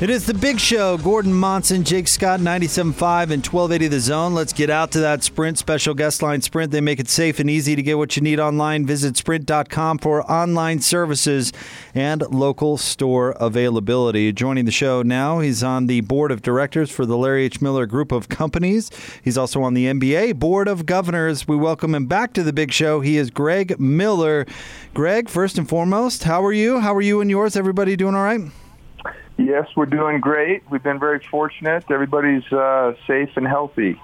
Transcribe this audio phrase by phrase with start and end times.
[0.00, 0.96] It is the big show.
[0.96, 4.32] Gordon Monson, Jake Scott, 97.5 and 1280 The Zone.
[4.32, 6.72] Let's get out to that Sprint special guest line Sprint.
[6.72, 8.86] They make it safe and easy to get what you need online.
[8.86, 11.52] Visit sprint.com for online services
[11.94, 14.32] and local store availability.
[14.32, 17.60] Joining the show now, he's on the board of directors for the Larry H.
[17.60, 18.90] Miller Group of Companies.
[19.22, 21.46] He's also on the NBA Board of Governors.
[21.46, 23.02] We welcome him back to the big show.
[23.02, 24.46] He is Greg Miller.
[24.94, 26.80] Greg, first and foremost, how are you?
[26.80, 27.54] How are you and yours?
[27.54, 28.50] Everybody doing all right?
[29.40, 30.62] Yes, we're doing great.
[30.70, 31.90] We've been very fortunate.
[31.90, 33.98] Everybody's uh, safe and healthy.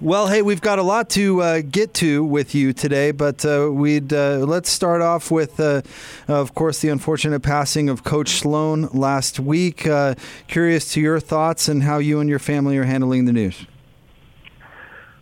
[0.00, 3.70] Well, hey, we've got a lot to uh, get to with you today, but uh,
[3.72, 5.82] we'd uh, let's start off with, uh,
[6.26, 9.86] of course, the unfortunate passing of Coach Sloan last week.
[9.86, 10.16] Uh,
[10.48, 13.66] curious to your thoughts and how you and your family are handling the news.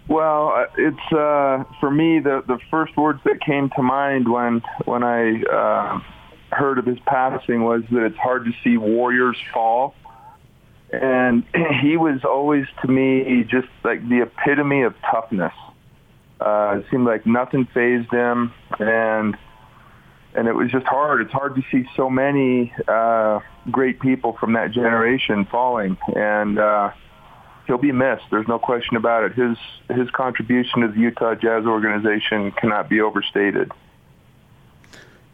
[0.09, 5.05] Well, uh, it's for me the the first words that came to mind when when
[5.05, 6.01] I
[6.53, 9.95] heard of his passing was that it's hard to see warriors fall.
[10.93, 11.45] And
[11.83, 15.55] he was always to me just like the epitome of toughness.
[16.41, 19.37] Uh, it seemed like nothing fazed him, and
[20.35, 21.21] and it was just hard.
[21.21, 26.91] It's hard to see so many uh, great people from that generation falling, and uh,
[27.67, 28.25] he'll be missed.
[28.31, 29.35] There's no question about it.
[29.35, 29.57] His
[29.97, 33.71] his contribution to the Utah Jazz organization cannot be overstated.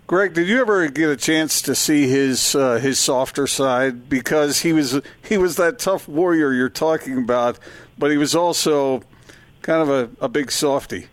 [0.09, 4.09] Greg, did you ever get a chance to see his uh, his softer side?
[4.09, 7.59] Because he was he was that tough warrior you're talking about,
[7.99, 9.03] but he was also
[9.61, 11.09] kind of a, a big softy.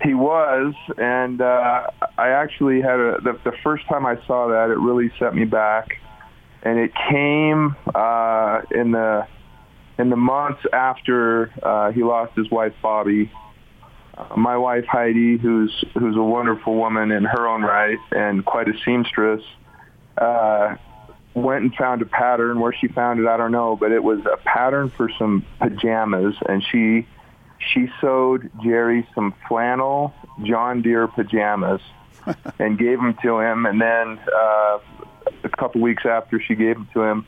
[0.00, 4.70] He was, and uh, I actually had a the, the first time I saw that
[4.70, 5.98] it really set me back,
[6.62, 9.26] and it came uh, in the
[9.98, 13.28] in the months after uh, he lost his wife Bobbye
[14.36, 18.74] my wife Heidi, who's who's a wonderful woman in her own right and quite a
[18.84, 19.42] seamstress,
[20.18, 20.76] uh,
[21.34, 22.60] went and found a pattern.
[22.60, 26.34] Where she found it, I don't know, but it was a pattern for some pajamas,
[26.48, 27.06] and she
[27.72, 30.12] she sewed Jerry some flannel
[30.42, 31.80] John Deere pajamas
[32.58, 33.66] and gave them to him.
[33.66, 34.78] And then uh,
[35.44, 37.26] a couple weeks after she gave them to him,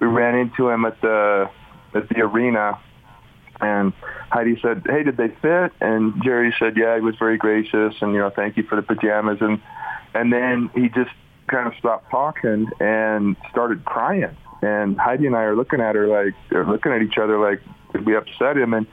[0.00, 1.48] we ran into him at the
[1.94, 2.78] at the arena
[3.64, 3.92] and
[4.30, 8.12] Heidi said, "Hey, did they fit?" And Jerry said, "Yeah, he was very gracious, and
[8.12, 9.60] you know, thank you for the pajamas." And
[10.14, 11.10] and then he just
[11.46, 14.36] kind of stopped talking and started crying.
[14.62, 17.60] And Heidi and I are looking at her like, they're looking at each other like,
[18.06, 18.72] we upset him?
[18.72, 18.86] And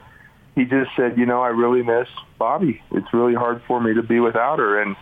[0.56, 2.08] he just said, "You know, I really miss
[2.40, 2.81] Bobbye.
[2.92, 4.96] It's really hard for me to be without her." And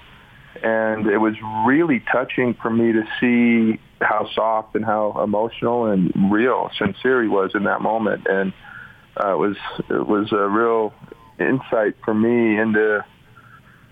[0.63, 1.35] and it was
[1.65, 7.27] really touching for me to see how soft and how emotional and real, sincere he
[7.27, 8.27] was in that moment.
[8.27, 8.53] And
[9.19, 9.57] uh, it was
[9.89, 10.93] it was a real
[11.39, 13.03] insight for me into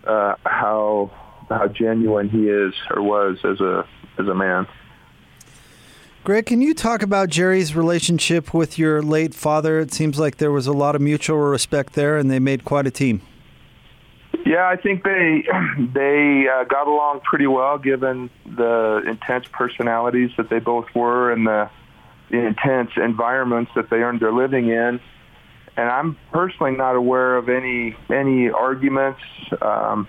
[0.05, 1.11] uh, how
[1.49, 3.85] how genuine he is or was as a
[4.19, 4.67] as a man.
[6.23, 9.79] Greg, can you talk about Jerry's relationship with your late father?
[9.79, 12.85] It seems like there was a lot of mutual respect there, and they made quite
[12.85, 13.21] a team.
[14.45, 15.45] Yeah, I think they
[15.93, 21.47] they uh, got along pretty well, given the intense personalities that they both were and
[21.47, 21.69] the,
[22.29, 24.99] the intense environments that they earned their living in
[25.77, 29.21] and I'm personally not aware of any any arguments,
[29.61, 30.07] um,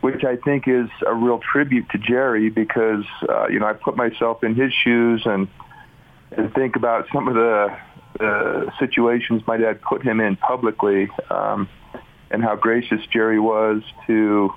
[0.00, 3.96] which I think is a real tribute to Jerry because uh, you know I put
[3.96, 5.48] myself in his shoes and
[6.32, 7.68] and think about some of the,
[8.18, 11.68] the situations my dad put him in publicly, um,
[12.32, 14.52] and how gracious Jerry was to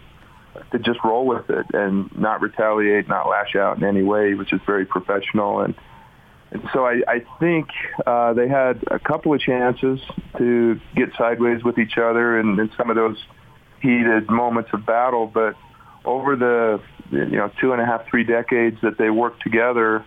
[0.71, 4.51] to just roll with it and not retaliate, not lash out in any way, which
[4.51, 5.75] is very professional and
[6.51, 7.67] and so I, I think
[8.05, 9.99] uh, they had a couple of chances
[10.37, 13.17] to get sideways with each other in, in some of those
[13.81, 15.27] heated moments of battle.
[15.27, 15.55] But
[16.05, 16.81] over the
[17.11, 20.05] you know two and a half, three decades that they worked together,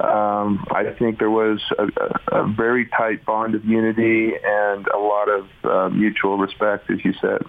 [0.00, 4.98] um, I think there was a, a, a very tight bond of unity and a
[4.98, 7.42] lot of uh, mutual respect, as you said.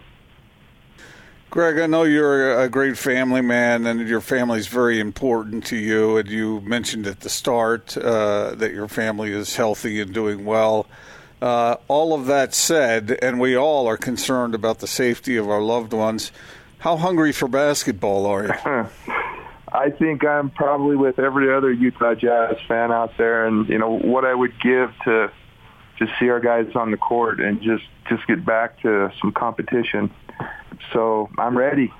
[1.51, 5.75] Greg, I know you're a great family man, and your family is very important to
[5.75, 6.15] you.
[6.15, 10.87] And you mentioned at the start uh, that your family is healthy and doing well.
[11.41, 15.59] Uh, all of that said, and we all are concerned about the safety of our
[15.59, 16.31] loved ones.
[16.77, 19.13] How hungry for basketball are you?
[19.73, 23.97] I think I'm probably with every other Utah Jazz fan out there, and you know
[23.97, 25.29] what I would give to
[25.99, 30.13] just see our guys on the court and just just get back to some competition.
[30.93, 31.93] So I'm ready.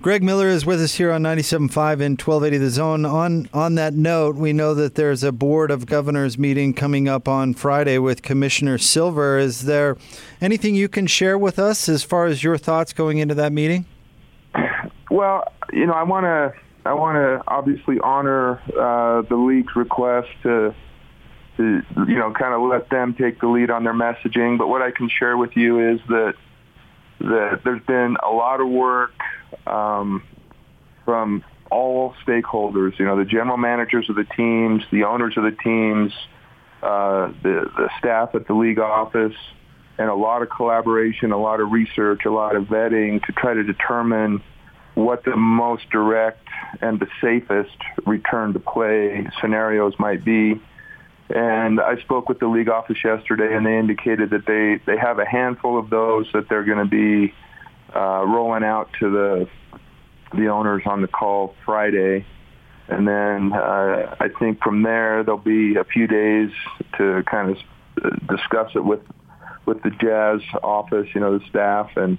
[0.00, 3.04] Greg Miller is with us here on 97.5 and 1280 The Zone.
[3.06, 7.28] On on that note, we know that there's a Board of Governors meeting coming up
[7.28, 9.38] on Friday with Commissioner Silver.
[9.38, 9.96] Is there
[10.40, 13.86] anything you can share with us as far as your thoughts going into that meeting?
[15.08, 16.52] Well, you know, I want to
[16.84, 20.74] I want to obviously honor uh, the league's request to,
[21.56, 24.58] to, you know, kind of let them take the lead on their messaging.
[24.58, 26.34] But what I can share with you is that
[27.22, 29.14] that there's been a lot of work
[29.66, 30.22] um,
[31.04, 32.98] from all stakeholders.
[32.98, 36.12] You know, the general managers of the teams, the owners of the teams,
[36.82, 39.36] uh, the the staff at the league office,
[39.98, 43.54] and a lot of collaboration, a lot of research, a lot of vetting to try
[43.54, 44.42] to determine
[44.94, 46.46] what the most direct
[46.80, 47.76] and the safest
[48.06, 50.60] return to play scenarios might be.
[51.34, 55.18] And I spoke with the league office yesterday, and they indicated that they, they have
[55.18, 57.32] a handful of those that they're going to be
[57.94, 59.48] uh, rolling out to the
[60.34, 62.24] the owners on the call Friday.
[62.88, 66.50] And then uh, I think from there there'll be a few days
[66.96, 69.00] to kind of discuss it with
[69.66, 72.18] with the Jazz office, you know, the staff, and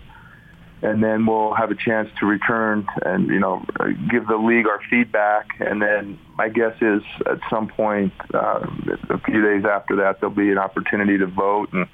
[0.84, 3.66] and then we'll have a chance to return and you know
[4.12, 8.60] give the league our feedback and then my guess is at some point uh,
[9.10, 11.88] a few days after that there'll be an opportunity to vote and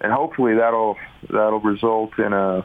[0.00, 0.96] and hopefully that'll
[1.30, 2.64] that'll result in a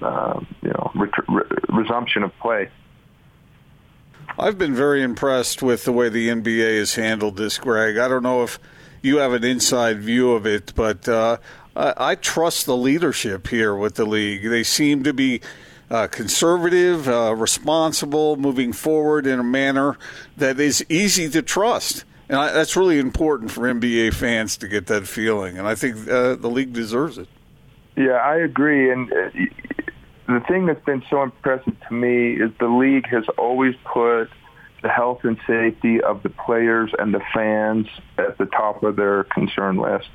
[0.00, 2.70] uh, you know re- re- resumption of play.
[4.38, 7.98] I've been very impressed with the way the NBA has handled this, Greg.
[7.98, 8.58] I don't know if
[9.02, 11.38] you have an inside view of it, but uh,
[11.80, 14.42] I, trust the leadership here with the league.
[14.42, 15.40] They seem to be
[15.90, 19.96] uh, conservative, uh, responsible, moving forward in a manner
[20.36, 22.04] that is easy to trust.
[22.28, 25.58] And I, that's really important for NBA fans to get that feeling.
[25.58, 27.28] And I think uh, the league deserves it.
[27.96, 28.90] Yeah, I agree.
[28.90, 29.30] And uh,
[30.28, 34.28] the thing that's been so impressive to me is the league has always put
[34.82, 37.86] the health and safety of the players and the fans
[38.18, 40.08] at the top of their concern list.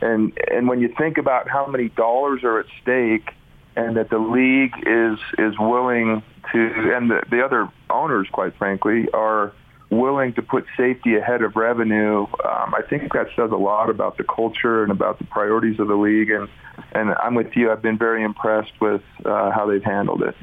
[0.00, 3.30] And and when you think about how many dollars are at stake
[3.76, 6.22] and that the league is is willing
[6.52, 9.52] to and the, the other owners quite frankly are
[9.90, 14.16] willing to put safety ahead of revenue, um, I think that says a lot about
[14.16, 16.30] the culture and about the priorities of the league.
[16.30, 16.48] And,
[16.92, 17.70] and I'm with you.
[17.70, 20.36] I've been very impressed with uh, how they've handled it.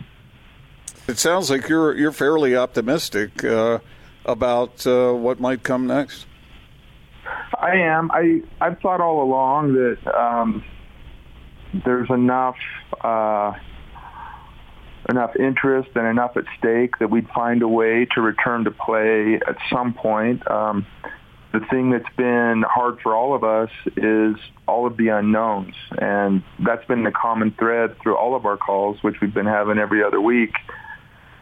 [1.07, 3.79] It sounds like you're you're fairly optimistic uh,
[4.25, 6.25] about uh, what might come next.
[7.57, 8.11] I am.
[8.11, 10.65] I I've thought all along that um,
[11.85, 12.57] there's enough
[13.01, 13.53] uh,
[15.09, 19.35] enough interest and enough at stake that we'd find a way to return to play
[19.47, 20.45] at some point.
[20.51, 20.85] Um,
[21.53, 24.35] the thing that's been hard for all of us is
[24.67, 29.01] all of the unknowns, and that's been the common thread through all of our calls,
[29.03, 30.51] which we've been having every other week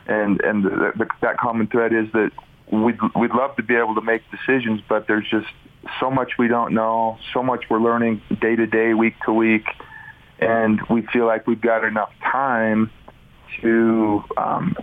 [0.07, 2.31] and and the, the, that common thread is that
[2.72, 5.48] we'd we'd love to be able to make decisions, but there's just
[6.00, 9.66] so much we don't know, so much we're learning day to day, week to week,
[10.40, 12.90] and we feel like we've got enough time
[13.62, 14.75] to um,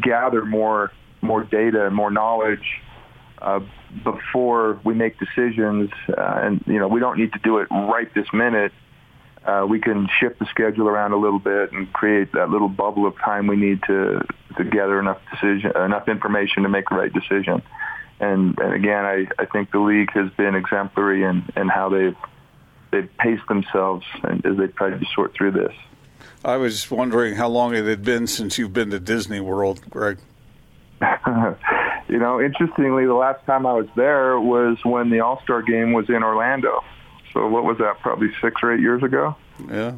[0.00, 0.92] gather more
[1.22, 2.80] more data and more knowledge
[3.42, 3.60] uh,
[4.04, 5.90] before we make decisions.
[6.08, 8.72] Uh, and you know, we don't need to do it right this minute
[9.46, 13.06] uh, we can shift the schedule around a little bit and create that little bubble
[13.06, 14.20] of time we need to
[14.56, 17.62] to gather enough decision enough information to make the right decision.
[18.18, 22.16] And, and again, I, I think the league has been exemplary in, in how they've
[22.90, 25.72] they've paced themselves as they've tried to sort through this.
[26.44, 30.18] I was wondering how long it had been since you've been to Disney World, Greg.
[32.08, 35.92] you know, interestingly, the last time I was there was when the All Star game
[35.92, 36.82] was in Orlando.
[37.36, 38.00] So what was that?
[38.00, 39.36] Probably six or eight years ago.
[39.68, 39.92] Yeah.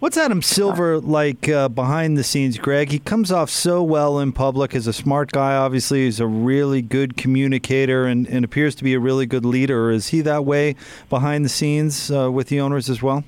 [0.00, 2.90] What's Adam Silver like uh, behind the scenes, Greg?
[2.90, 5.56] He comes off so well in public as a smart guy.
[5.56, 9.90] Obviously, he's a really good communicator and, and appears to be a really good leader.
[9.90, 10.76] Is he that way
[11.08, 13.24] behind the scenes uh, with the owners as well?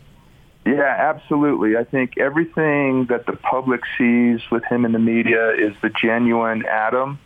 [0.66, 1.78] Yeah, absolutely.
[1.78, 6.66] I think everything that the public sees with him in the media is the genuine
[6.66, 7.18] Adam.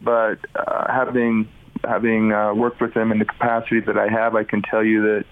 [0.00, 1.48] But uh, having
[1.86, 5.02] having uh, worked with him in the capacity that I have, I can tell you
[5.02, 5.24] that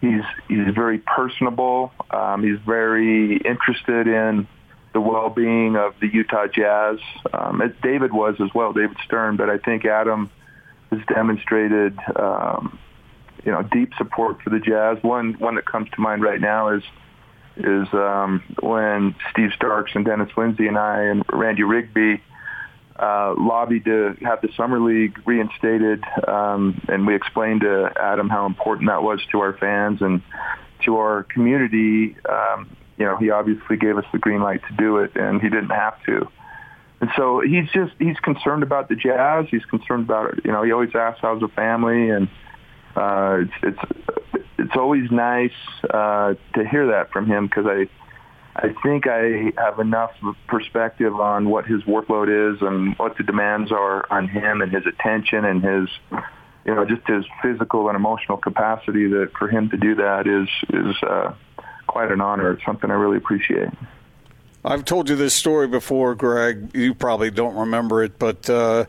[0.00, 1.92] he's he's very personable.
[2.10, 4.46] Um, he's very interested in
[4.92, 6.98] the well-being of the Utah Jazz,
[7.32, 9.36] um, as David was as well, David Stern.
[9.36, 10.30] But I think Adam
[10.90, 12.78] has demonstrated, um,
[13.44, 15.02] you know, deep support for the Jazz.
[15.02, 16.82] One one that comes to mind right now is
[17.56, 22.22] is um, when Steve Starks and Dennis Lindsey and I and Randy Rigby
[22.98, 28.46] uh, lobbied to have the summer league reinstated, um, and we explained to Adam how
[28.46, 30.22] important that was to our fans and
[30.84, 32.16] to our community.
[32.28, 35.48] Um, you know, he obviously gave us the green light to do it, and he
[35.48, 36.28] didn't have to.
[37.00, 39.46] And so he's just he's concerned about the Jazz.
[39.50, 40.44] He's concerned about.
[40.44, 42.28] You know, he always asks how's the family, and
[42.96, 45.52] uh, it's it's it's always nice
[45.88, 47.88] uh, to hear that from him because I
[48.60, 50.10] I think I have enough
[50.48, 54.84] perspective on what his workload is and what the demands are on him and his
[54.84, 55.88] attention and his
[56.64, 60.48] you know just his physical and emotional capacity that for him to do that is
[60.70, 61.32] is uh,
[61.86, 62.50] quite an honor.
[62.50, 63.68] It's something I really appreciate.
[64.64, 66.74] I've told you this story before, Greg.
[66.74, 68.86] You probably don't remember it, but uh,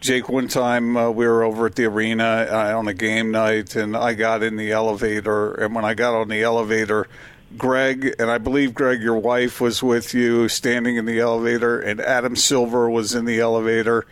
[0.00, 3.76] Jake, one time uh, we were over at the arena uh, on a game night,
[3.76, 5.54] and I got in the elevator.
[5.54, 7.06] And when I got on the elevator,
[7.56, 12.00] Greg, and I believe, Greg, your wife was with you standing in the elevator, and
[12.00, 14.06] Adam Silver was in the elevator.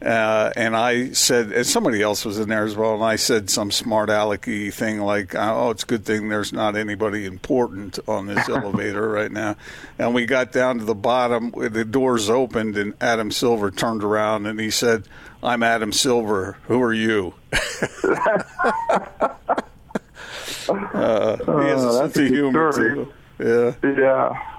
[0.00, 3.50] Uh, and I said, and somebody else was in there as well, and I said
[3.50, 8.26] some smart alecky thing like, "Oh, it's a good thing there's not anybody important on
[8.26, 9.56] this elevator right now."
[9.98, 14.46] And we got down to the bottom, the doors opened, and Adam Silver turned around
[14.46, 15.08] and he said,
[15.42, 16.58] "I'm Adam Silver.
[16.68, 17.34] Who are you?"
[20.68, 23.12] uh, he has a sense that's of humor too.
[23.38, 23.74] Yeah.
[23.82, 24.54] Yeah.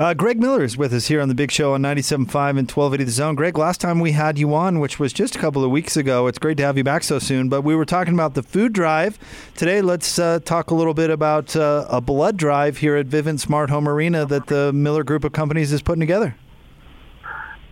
[0.00, 3.04] Uh, Greg Miller is with us here on the Big Show on 97.5 and 1280
[3.04, 3.34] The Zone.
[3.34, 6.26] Greg, last time we had you on, which was just a couple of weeks ago,
[6.26, 8.72] it's great to have you back so soon, but we were talking about the food
[8.72, 9.18] drive.
[9.56, 13.40] Today, let's uh, talk a little bit about uh, a blood drive here at Vivint
[13.40, 16.34] Smart Home Arena that the Miller Group of Companies is putting together.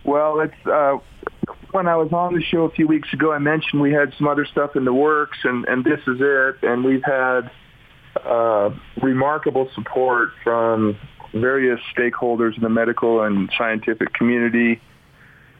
[0.03, 0.99] Well, it's uh,
[1.71, 3.31] when I was on the show a few weeks ago.
[3.31, 6.55] I mentioned we had some other stuff in the works, and and this is it.
[6.63, 7.51] And we've had
[8.25, 8.71] uh,
[9.01, 10.97] remarkable support from
[11.33, 14.81] various stakeholders in the medical and scientific community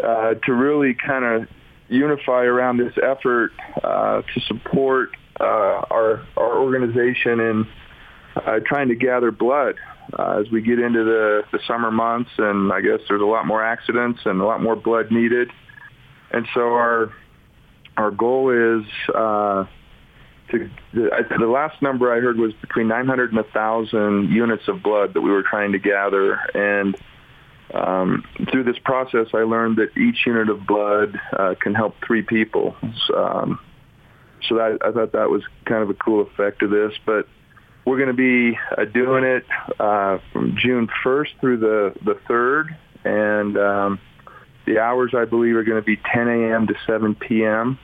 [0.03, 1.47] uh, to really kind of
[1.89, 3.51] unify around this effort
[3.83, 7.67] uh, to support uh, our our organization in
[8.35, 9.75] uh, trying to gather blood
[10.17, 13.45] uh, as we get into the, the summer months, and I guess there's a lot
[13.45, 15.49] more accidents and a lot more blood needed.
[16.31, 17.13] And so our
[17.97, 19.65] our goal is uh,
[20.51, 25.13] to the, the last number I heard was between 900 and 1,000 units of blood
[25.13, 26.95] that we were trying to gather, and
[27.73, 32.23] um, through this process, I learned that each unit of blood uh, can help three
[32.23, 32.75] people.
[33.15, 33.59] Um,
[34.47, 37.27] so that, I thought that was kind of a cool effect of this, but
[37.85, 39.45] we're going to be uh, doing it
[39.79, 43.99] uh, from June 1st through the, the 3rd, and um,
[44.69, 46.67] the hours I believe are going to be 10 a.m.
[46.67, 47.79] to 7 p.m.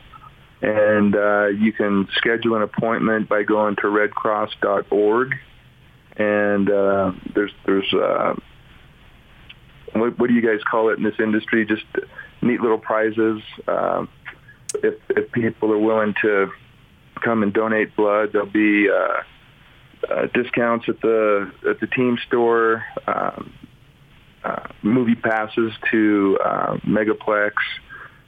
[0.61, 5.35] And uh, you can schedule an appointment by going to redcross.org.
[6.17, 8.35] And uh, there's there's uh,
[9.93, 11.65] what, what do you guys call it in this industry?
[11.65, 11.83] Just
[12.41, 13.41] neat little prizes.
[13.67, 14.07] Um,
[14.75, 16.51] if if people are willing to
[17.21, 22.85] come and donate blood, there'll be uh, uh, discounts at the at the team store,
[23.07, 23.64] um, uh,
[24.81, 27.53] movie passes to uh, Megaplex,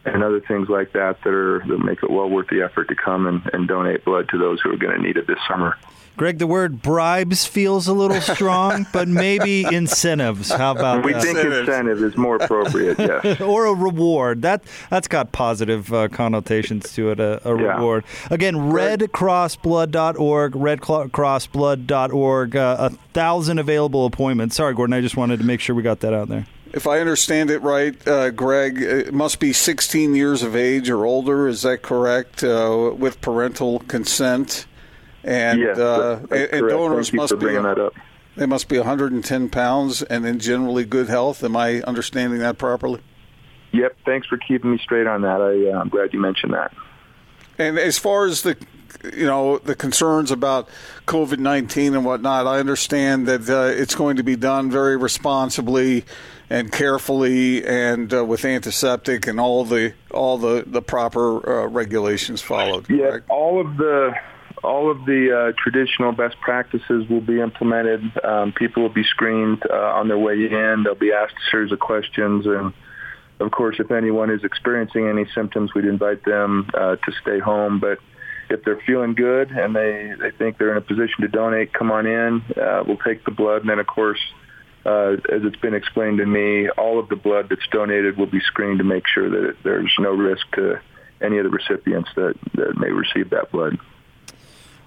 [0.06, 2.96] and other things like that that are that make it well worth the effort to
[2.96, 5.78] come and, and donate blood to those who are going to need it this summer.
[6.18, 10.52] Greg, the word bribes feels a little strong, but maybe incentives.
[10.52, 11.22] How about We that?
[11.22, 11.70] think Incentives.
[11.70, 12.98] incentive is more appropriate.
[13.00, 13.40] Yes.
[13.42, 14.42] or a reward.
[14.42, 17.20] That that's got positive uh, connotations to it.
[17.20, 17.76] A, a Yeah.
[17.78, 18.04] reward.
[18.32, 20.54] Again, redcrossblood.org.
[20.54, 22.56] Redcrossblood.org.
[22.56, 24.56] Uh, a thousand available appointments.
[24.56, 24.94] Sorry, Gordon.
[24.94, 26.46] I just wanted to make sure we got that out there.
[26.74, 31.06] If I understand it right, uh, Greg, it must be 16 years of age or
[31.06, 31.48] older.
[31.48, 32.44] Is that correct?
[32.44, 34.66] Uh, with parental consent,
[35.28, 35.78] and yes.
[35.78, 37.94] uh, and, donors Thank must be that up.
[38.38, 41.44] they must be 110 pounds and in generally good health.
[41.44, 43.02] Am I understanding that properly?
[43.74, 43.98] Yep.
[44.06, 45.42] Thanks for keeping me straight on that.
[45.42, 46.74] I, uh, I'm glad you mentioned that.
[47.60, 48.58] And as far as the
[49.14, 50.70] you know the concerns about
[51.08, 56.06] COVID nineteen and whatnot, I understand that uh, it's going to be done very responsibly
[56.50, 62.42] and carefully, and uh, with antiseptic and all the all the the proper uh, regulations
[62.42, 62.90] followed.
[62.90, 63.30] Yeah, correct?
[63.30, 64.14] all of the
[64.64, 68.02] all of the uh, traditional best practices will be implemented.
[68.24, 70.84] Um, people will be screened uh, on their way in.
[70.84, 72.74] They'll be asked a series of questions, and
[73.40, 77.80] of course, if anyone is experiencing any symptoms, we'd invite them uh, to stay home.
[77.80, 78.00] But
[78.50, 81.92] if they're feeling good and they, they think they're in a position to donate, come
[81.92, 82.42] on in.
[82.60, 84.20] Uh, we'll take the blood, and then of course.
[84.86, 88.40] Uh, as it's been explained to me, all of the blood that's donated will be
[88.40, 90.80] screened to make sure that there's no risk to
[91.22, 93.78] any of the recipients that, that may receive that blood.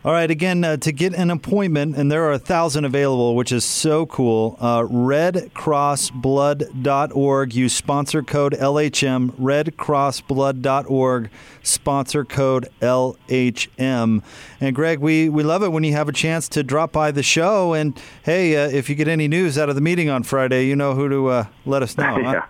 [0.02, 3.52] All right, again, uh, to get an appointment, and there are a thousand available, which
[3.52, 4.56] is so cool.
[4.58, 7.54] Uh, RedCrossBlood.org.
[7.54, 9.32] Use sponsor code LHM.
[9.32, 11.30] RedCrossBlood.org.
[11.62, 14.22] Sponsor code LHM.
[14.58, 17.22] And Greg, we, we love it when you have a chance to drop by the
[17.22, 17.74] show.
[17.74, 20.76] And hey, uh, if you get any news out of the meeting on Friday, you
[20.76, 22.24] know who to uh, let us know.
[22.24, 22.40] huh?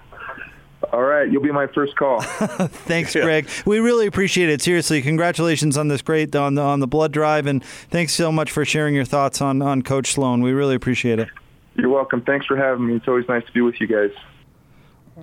[0.91, 0.97] Yeah.
[0.97, 2.21] All right, you'll be my first call.
[2.21, 3.49] Thanks, Greg.
[3.65, 4.61] We really appreciate it.
[4.61, 8.51] Seriously, congratulations on this great on the on the blood drive, and thanks so much
[8.51, 10.43] for sharing your thoughts on on Coach Sloan.
[10.43, 11.29] We really appreciate it.
[11.77, 12.23] You're welcome.
[12.23, 12.97] Thanks for having me.
[12.97, 14.11] It's always nice to be with you guys.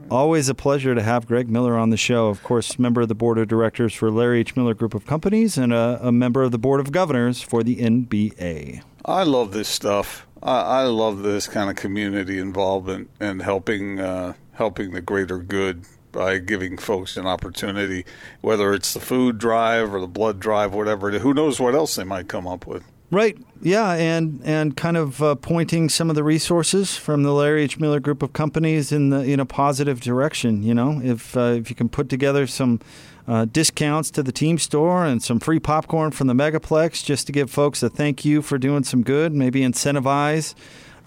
[0.09, 2.27] Always a pleasure to have Greg Miller on the show.
[2.27, 4.55] Of course, member of the board of directors for Larry H.
[4.55, 7.77] Miller Group of Companies and a, a member of the board of governors for the
[7.77, 8.81] NBA.
[9.05, 10.27] I love this stuff.
[10.41, 15.85] I, I love this kind of community involvement and helping uh, helping the greater good
[16.11, 18.05] by giving folks an opportunity,
[18.41, 21.11] whether it's the food drive or the blood drive, whatever.
[21.11, 22.83] Who knows what else they might come up with.
[23.09, 23.37] Right.
[23.61, 27.79] Yeah, and and kind of uh, pointing some of the resources from the Larry H.
[27.79, 30.61] Miller Group of companies in the in a positive direction.
[30.61, 32.81] You know, if uh, if you can put together some
[33.27, 37.31] uh, discounts to the team store and some free popcorn from the Megaplex, just to
[37.31, 40.53] give folks a thank you for doing some good, maybe incentivize.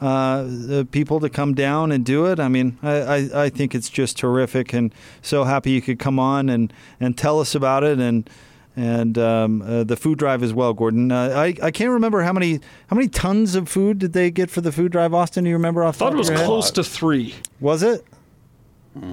[0.01, 2.41] Uh, the people to come down and do it.
[2.41, 6.19] I mean, I, I, I think it's just terrific, and so happy you could come
[6.19, 7.99] on and, and tell us about it.
[7.99, 8.29] And
[8.77, 11.13] and um, uh, the food drive as well, Gordon.
[11.13, 14.49] Uh, I I can't remember how many how many tons of food did they get
[14.51, 15.45] for the food drive, Austin?
[15.45, 15.97] Do you remember off?
[15.97, 16.47] the thought it was of your head?
[16.47, 17.35] close to three.
[17.61, 18.03] Was it?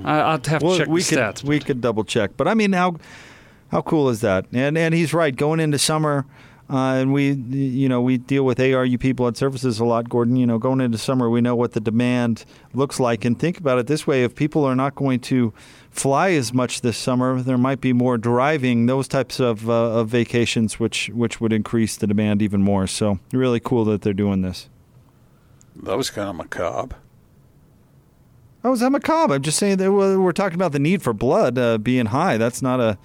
[0.06, 1.44] I, I'd have to Well, check we the could stats.
[1.44, 2.96] we could double check, but I mean, how
[3.72, 4.46] how cool is that?
[4.53, 5.36] And and he's right.
[5.36, 6.25] Going into summer,
[6.69, 10.36] uh, and we you know we deal with ARUP blood services a lot, Gordon.
[10.36, 12.43] You know, going into summer, we know what the demand
[12.74, 15.53] looks like, and think about it this way: if people are not going to
[15.89, 20.09] fly as much this summer, there might be more driving, those types of uh, of
[20.09, 22.86] vacations, which which would increase the demand even more.
[22.86, 24.69] So really cool that they're doing this.
[25.83, 26.97] That was kind of macabre.
[28.63, 29.36] Oh, is that macabre?
[29.36, 32.38] I'm just saying that we're we're talking about the need for blood uh, being high.
[32.38, 32.97] That's not a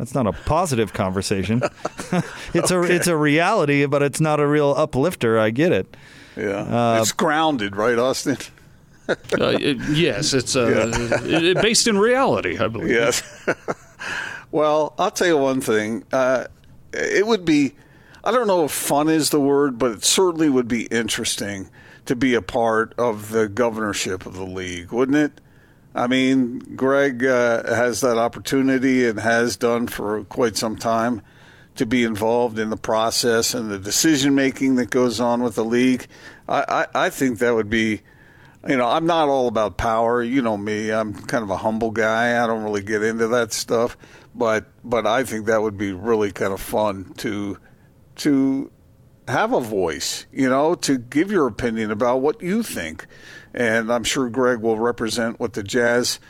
[0.00, 1.60] that's not a positive conversation.
[2.54, 5.38] it's a it's a reality, but it's not a real uplifter.
[5.38, 5.94] I get it.
[6.36, 8.38] Yeah, Uh, it's grounded, right, Austin?
[9.08, 10.90] Uh, it- yes, it's uh,
[11.24, 12.90] it- it- based in reality, I believe.
[12.90, 13.22] Yes.
[14.50, 16.04] well, I'll tell you one thing.
[16.12, 16.46] Uh,
[16.94, 17.74] it would be,
[18.24, 21.68] I don't know if fun is the word, but it certainly would be interesting
[22.06, 25.40] to be a part of the governorship of the league, wouldn't it?
[25.94, 31.22] I mean, Greg uh, has that opportunity and has done for quite some time
[31.76, 35.64] to be involved in the process and the decision making that goes on with the
[35.64, 36.06] league.
[36.48, 38.02] I, I, I think that would be
[38.68, 40.22] you know, I'm not all about power.
[40.22, 40.90] You know me.
[40.90, 42.42] I'm kind of a humble guy.
[42.42, 43.96] I don't really get into that stuff.
[44.34, 47.58] But but I think that would be really kind of fun to
[48.16, 48.70] to
[49.28, 53.06] have a voice, you know, to give your opinion about what you think.
[53.54, 56.20] And I'm sure Greg will represent what the jazz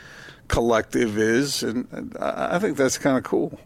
[0.47, 3.57] collective is and, I think that's kind of cool.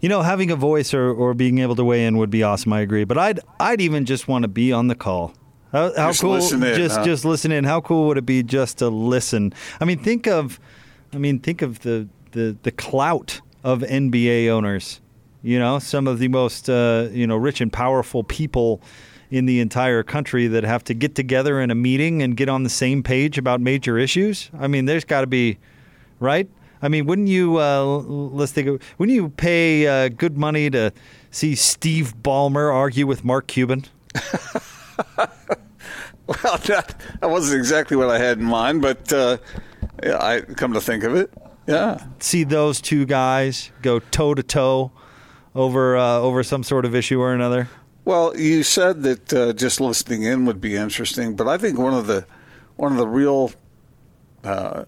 [0.00, 2.72] You know, having a voice or, or being able to weigh in would be awesome.
[2.72, 5.34] I agree, but I'd I'd even just want to be on the call.
[5.72, 6.32] How, how Just cool!
[6.32, 7.04] listen in, just huh?
[7.04, 7.64] just listen in.
[7.64, 9.52] How cool would it be just to listen?
[9.80, 10.60] I mean, think of,
[11.12, 15.00] I mean, think of the the the clout of NBA owners.
[15.42, 18.80] You know, some of the most uh, you know rich and powerful people
[19.30, 22.62] in the entire country that have to get together in a meeting and get on
[22.62, 24.50] the same page about major issues.
[24.58, 25.58] I mean, there's got to be,
[26.20, 26.48] right?
[26.82, 27.58] I mean, wouldn't you?
[27.58, 28.68] Uh, let's think.
[28.68, 30.92] Of, wouldn't you pay uh, good money to
[31.30, 33.84] see Steve Ballmer argue with Mark Cuban?
[36.26, 39.38] Well, that that wasn't exactly what I had in mind, but uh,
[40.02, 41.32] yeah, I come to think of it.
[41.66, 42.04] Yeah.
[42.18, 44.90] See those two guys go toe to toe
[45.54, 47.68] over uh, over some sort of issue or another.
[48.06, 51.92] Well, you said that uh, just listening in would be interesting, but I think one
[51.92, 52.24] of the
[52.76, 53.50] one of the real
[54.44, 54.84] uh,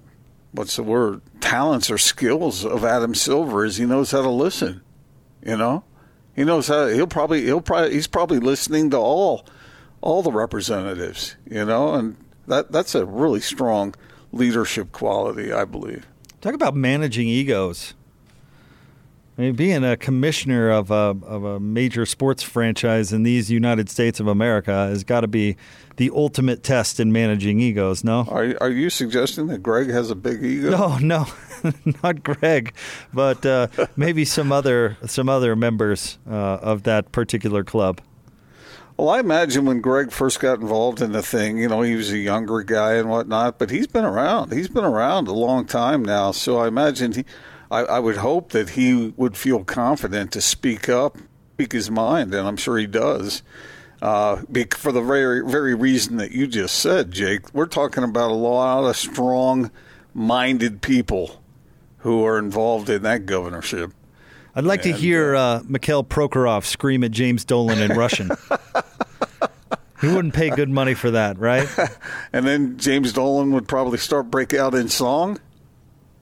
[0.52, 4.82] what's the word talents or skills of Adam Silver is he knows how to listen.
[5.44, 5.82] You know,
[6.36, 6.86] he knows how.
[6.86, 9.44] He'll probably he'll probably he's probably listening to all
[10.00, 11.34] all the representatives.
[11.44, 13.96] You know, and that that's a really strong
[14.30, 16.06] leadership quality, I believe.
[16.40, 17.94] Talk about managing egos.
[19.38, 23.88] I mean, being a commissioner of a of a major sports franchise in these United
[23.88, 25.56] States of America has got to be
[25.96, 28.02] the ultimate test in managing egos.
[28.02, 30.70] No, Are are you suggesting that Greg has a big ego?
[30.70, 31.26] no, no,
[32.02, 32.74] not Greg,
[33.14, 38.00] but uh, maybe some other some other members uh, of that particular club.
[38.96, 42.10] Well, I imagine when Greg first got involved in the thing, you know, he was
[42.10, 44.52] a younger guy and whatnot, but he's been around.
[44.52, 46.32] He's been around a long time now.
[46.32, 47.24] So I imagine he,
[47.70, 51.16] I, I would hope that he would feel confident to speak up
[51.58, 53.42] speak his mind, and I'm sure he does.
[54.00, 54.42] Uh,
[54.76, 58.88] for the very very reason that you just said, Jake, we're talking about a lot
[58.88, 61.42] of strong-minded people
[61.98, 63.92] who are involved in that governorship.
[64.54, 68.30] I'd like to hear uh, Mikhail Prokhorov scream at James Dolan in Russian.
[70.00, 71.68] He wouldn't pay good money for that, right?
[72.32, 75.40] And then James Dolan would probably start break out in song.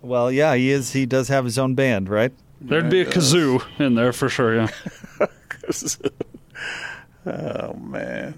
[0.03, 0.93] Well, yeah, he is.
[0.93, 2.33] He does have his own band, right?
[2.61, 4.55] There'd be a kazoo in there for sure.
[4.55, 4.69] Yeah.
[7.27, 8.35] oh man.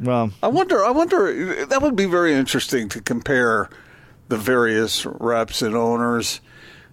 [0.00, 0.84] Well, I wonder.
[0.84, 1.66] I wonder.
[1.66, 3.68] That would be very interesting to compare
[4.28, 6.40] the various reps and owners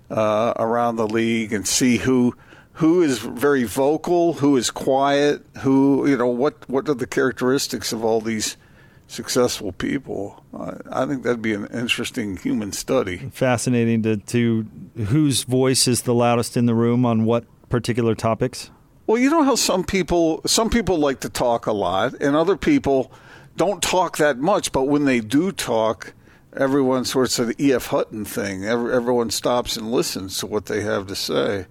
[0.10, 2.36] uh, around the league and see who
[2.74, 7.94] who is very vocal, who is quiet, who you know what what are the characteristics
[7.94, 8.58] of all these
[9.08, 10.44] successful people.
[10.54, 13.18] I, I think that'd be an interesting human study.
[13.34, 14.66] fascinating to, to
[15.06, 18.72] whose voice is the loudest in the room on what particular topics.
[19.08, 22.58] Well, you know how some people some people like to talk a lot, and other
[22.58, 23.12] people
[23.56, 24.72] don't talk that much.
[24.72, 26.14] But when they do talk,
[26.58, 27.88] everyone sorts of the E.F.
[27.88, 28.66] Hutton thing.
[28.66, 31.68] Every, everyone stops and listens to what they have to say.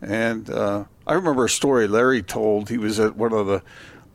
[0.00, 2.70] And uh, I remember a story Larry told.
[2.70, 3.62] He was at one of the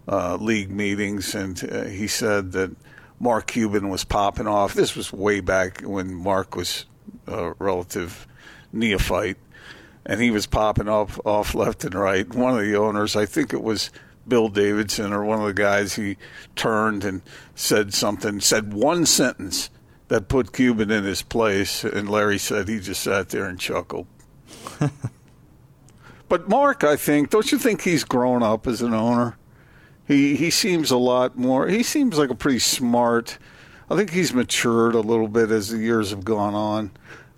[0.08, 2.76] uh, league meetings, and uh, he said that
[3.20, 4.74] Mark Cuban was popping off.
[4.74, 6.86] This was way back when Mark was
[7.26, 8.28] a relative
[8.72, 9.38] neophyte
[10.08, 12.34] and he was popping off off left and right.
[12.34, 13.92] One of the owners, I think it was
[14.28, 16.18] Bill Davidson or one of the guys, he
[16.56, 17.22] turned and
[17.54, 19.70] said something, said one sentence
[20.08, 24.08] that put Cuban in his place, and Larry said he just sat there and chuckled.
[26.30, 29.38] but Mark, I think, don't you think he's grown up as an owner?
[30.08, 31.68] He he seems a lot more.
[31.68, 33.38] He seems like a pretty smart.
[33.90, 36.92] I think he's matured a little bit as the years have gone on.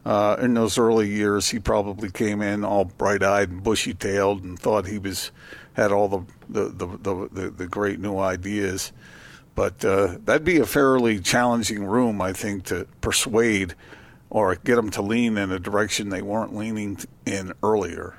[0.06, 4.88] Uh, in those early years, he probably came in all bright-eyed and bushy-tailed and thought
[4.88, 5.32] he was
[5.74, 8.92] had all the the the, the, the, the great new ideas.
[9.56, 13.76] But uh, that'd be a fairly challenging room, I think, to persuade
[14.30, 18.16] or get them to lean in a direction they weren't leaning in earlier.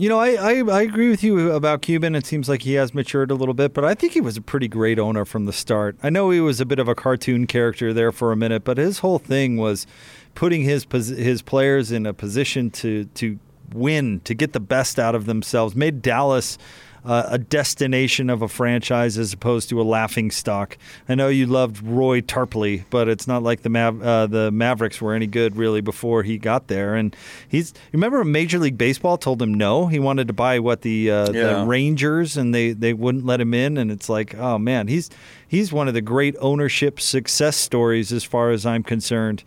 [0.00, 2.14] You know, I, I, I agree with you about Cuban.
[2.14, 4.40] It seems like he has matured a little bit, but I think he was a
[4.40, 5.94] pretty great owner from the start.
[6.02, 8.78] I know he was a bit of a cartoon character there for a minute, but
[8.78, 9.86] his whole thing was
[10.34, 13.38] putting his his players in a position to to
[13.74, 15.76] win, to get the best out of themselves.
[15.76, 16.56] Made Dallas
[17.04, 20.76] uh, a destination of a franchise as opposed to a laughing stock.
[21.08, 25.00] I know you loved Roy Tarpley, but it's not like the Mav- uh, the Mavericks
[25.00, 26.94] were any good really before he got there.
[26.94, 27.14] And
[27.48, 29.86] he's remember Major League Baseball told him no.
[29.86, 31.60] He wanted to buy what the uh, Yeah.
[31.60, 33.76] the Rangers, and they they wouldn't let him in.
[33.78, 35.10] And it's like, oh man, he's
[35.48, 39.42] he's one of the great ownership success stories as far as I'm concerned.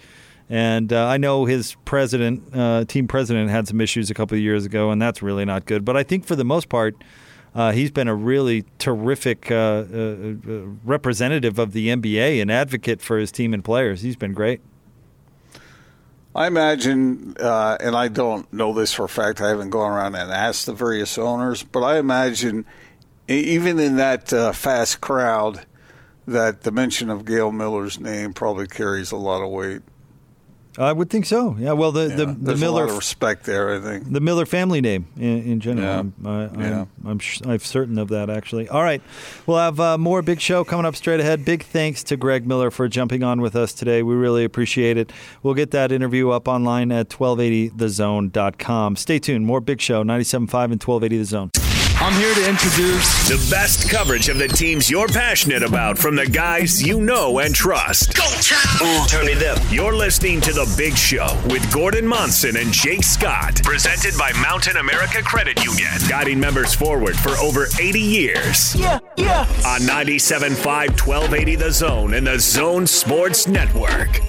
[0.50, 4.42] And uh, I know his president, uh, team president, had some issues a couple of
[4.44, 5.86] years ago, and that's really not good.
[5.86, 6.96] But I think for the most part,
[7.56, 13.02] uh, he's been a really terrific uh, uh, uh, representative of the NBA and advocate
[13.02, 14.02] for his team and players.
[14.02, 14.62] He's been great.
[16.36, 20.16] I imagine, uh, and I don't know this for a fact, I haven't gone around
[20.16, 22.66] and asked the various owners, but I imagine
[23.28, 25.66] even in that uh, fast crowd,
[26.26, 29.82] that the mention of Gail Miller's name probably carries a lot of weight.
[30.78, 31.56] I would think so.
[31.60, 31.74] Yeah.
[31.74, 34.12] Well, the Yeah, the, the Miller a lot of respect there, I think.
[34.12, 35.86] the Miller family name in, in general.
[35.88, 36.00] Yeah.
[36.00, 36.86] I'm, I, I'm, Yeah.
[37.06, 38.68] I'm, sh- I'm certain of that, actually.
[38.70, 39.02] All right.
[39.46, 41.46] We'll have uh, more big show coming up straight ahead.
[41.46, 44.02] Big thanks to Greg Miller for jumping on with us today.
[44.04, 45.12] We really appreciate it.
[45.44, 48.96] We'll get that interview up online at 1280thezone.com.
[48.96, 49.46] Stay tuned.
[49.46, 51.73] More big show, 97.5 and 1280 The Zone.
[51.96, 56.26] I'm here to introduce The best coverage of the teams you're passionate about from the
[56.28, 58.16] guys you know and trust.
[58.16, 59.08] Go, child!
[59.10, 59.60] Turn it up.
[59.72, 63.62] You're listening to The Big Show with Gordon Monson and Jake Scott.
[63.64, 65.88] Presented by Mountain America Credit Union.
[66.10, 68.76] Guiding members forward for over 80 years.
[68.76, 69.42] Yeah, yeah.
[69.66, 74.20] On 97.5, 1280 The Zone and The Zone Sports Network.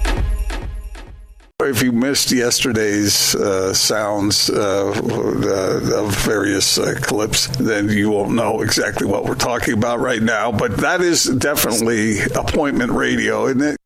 [1.61, 8.31] If you missed yesterday's uh, sounds uh, uh, of various uh, clips, then you won't
[8.31, 10.51] know exactly what we're talking about right now.
[10.51, 13.84] But that is definitely appointment radio, isn't it?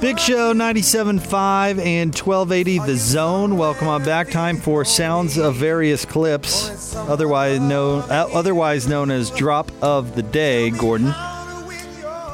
[0.00, 3.56] Big Show 97.5 and 1280 The Zone.
[3.56, 4.30] Welcome on back.
[4.30, 10.22] Time for Sounds of Various Clips, otherwise known, uh, otherwise known as Drop of the
[10.22, 11.12] Day, Gordon.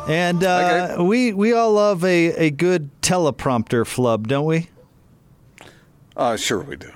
[0.08, 1.02] And uh, Okay.
[1.04, 4.68] we, we all love a, a good teleprompter flub, don't we?
[6.14, 6.90] Uh, sure, we do.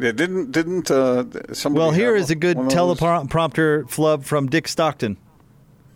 [0.00, 1.80] Yeah, didn't didn't uh, somebody?
[1.80, 2.98] Well, here is a good one of those?
[2.98, 5.16] teleprompter flub from Dick Stockton.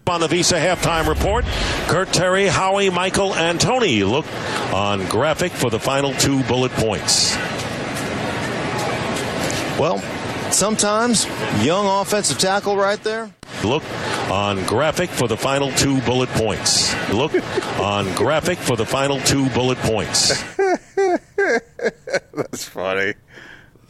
[0.06, 1.44] On the Visa halftime report,
[1.86, 4.26] Curt Terry, Howie, Michael, and Tony look
[4.72, 7.36] on graphic for the final two bullet points.
[9.78, 9.98] Well,
[10.50, 11.26] sometimes
[11.64, 13.32] young offensive tackle right there.
[13.62, 13.84] Look
[14.30, 16.92] on graphic for the final two bullet points.
[17.10, 17.32] Look
[17.78, 20.42] on graphic for the final two bullet points.
[22.34, 23.14] That's funny.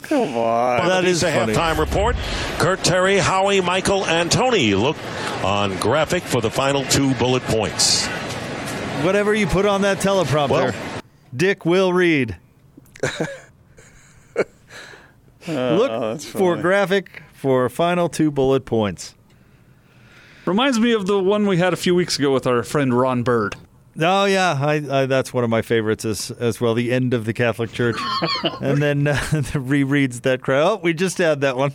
[0.03, 0.81] Come on.
[0.81, 2.17] On That the is halftime report,
[2.59, 4.97] Curt Terry, Howie, Michael, and Tony look
[5.45, 8.07] on graphic for the final two bullet points.
[9.05, 11.03] Whatever you put on that teleprompter, Well-
[11.37, 12.37] Dick will read.
[15.49, 19.15] Look Oh, for graphic for final two bullet points.
[20.45, 23.23] Reminds me of the one we had a few weeks ago with our friend Ron
[23.23, 23.55] Bird.
[24.01, 26.75] Oh yeah, I, I, that's one of my favorites as as well.
[26.75, 27.97] The end of the Catholic Church,
[28.61, 29.15] and then uh,
[29.53, 30.61] rereads that cry.
[30.61, 31.73] Oh, we just had that one.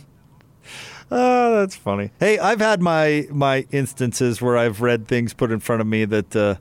[1.10, 2.10] Oh, that's funny.
[2.18, 6.04] Hey, I've had my my instances where I've read things put in front of me
[6.04, 6.56] that uh,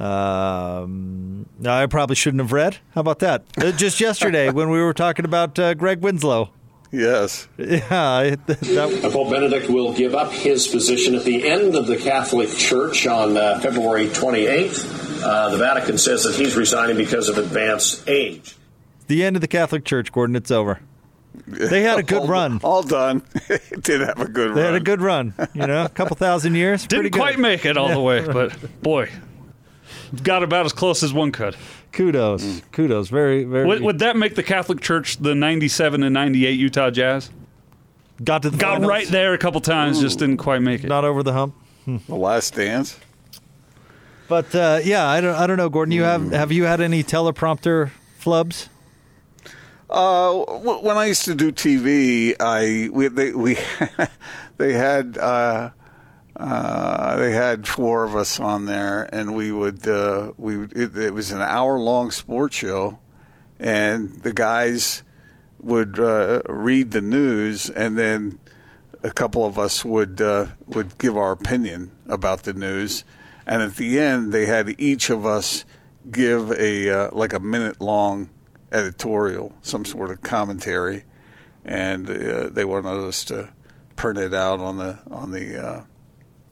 [0.00, 2.78] um, I probably shouldn't have read.
[2.94, 3.44] How about that?
[3.58, 6.50] Uh, just yesterday when we were talking about uh, Greg Winslow.
[6.96, 7.46] Yes.
[7.58, 11.96] Yeah, I, that, Pope Benedict will give up his position at the end of the
[11.96, 15.22] Catholic Church on uh, February 28th.
[15.22, 18.56] Uh, the Vatican says that he's resigning because of advanced age.
[19.08, 20.36] the end of the Catholic Church, Gordon.
[20.36, 20.80] It's over.
[21.46, 22.60] They had a good all, run.
[22.64, 23.22] All done.
[23.80, 24.72] Did have a good They run.
[24.72, 25.34] had a good run.
[25.52, 26.82] You know, a couple thousand years.
[26.86, 27.20] Didn't pretty good.
[27.20, 29.10] quite make it all the way, but boy,
[30.22, 31.56] got about as close as one could.
[31.92, 32.62] Kudos, Mm.
[32.72, 33.08] kudos.
[33.08, 33.66] Very, very.
[33.66, 37.30] Would, would that make the Catholic Church the 97 and 98 Utah Jazz?
[38.24, 40.88] got to the Got finals, right there a couple times, just didn't quite make it.
[40.88, 41.54] Not over the hump.
[41.86, 42.98] the last dance.
[44.28, 45.34] But uh, yeah, I don't.
[45.36, 45.92] I don't know, Gordon.
[45.92, 46.04] You Mm.
[46.04, 48.68] have have you had any teleprompter flubs?
[49.88, 53.56] Uh, w- when I used to do TV, I we they we
[54.56, 55.70] they had uh,
[56.38, 60.96] uh, they had four of us on there, and we would uh, we would, it,
[60.96, 62.98] it was an hour long sports show,
[63.58, 65.02] and the guys
[65.60, 68.38] would uh, read the news, and then
[69.02, 73.02] a couple of us would uh, would give our opinion about the news,
[73.46, 75.64] and at the end they had each of us
[76.10, 78.28] give a uh, like a minute long
[78.72, 81.04] editorial, some sort of commentary,
[81.64, 83.48] and they wanted us to
[83.96, 85.86] print it out on the on the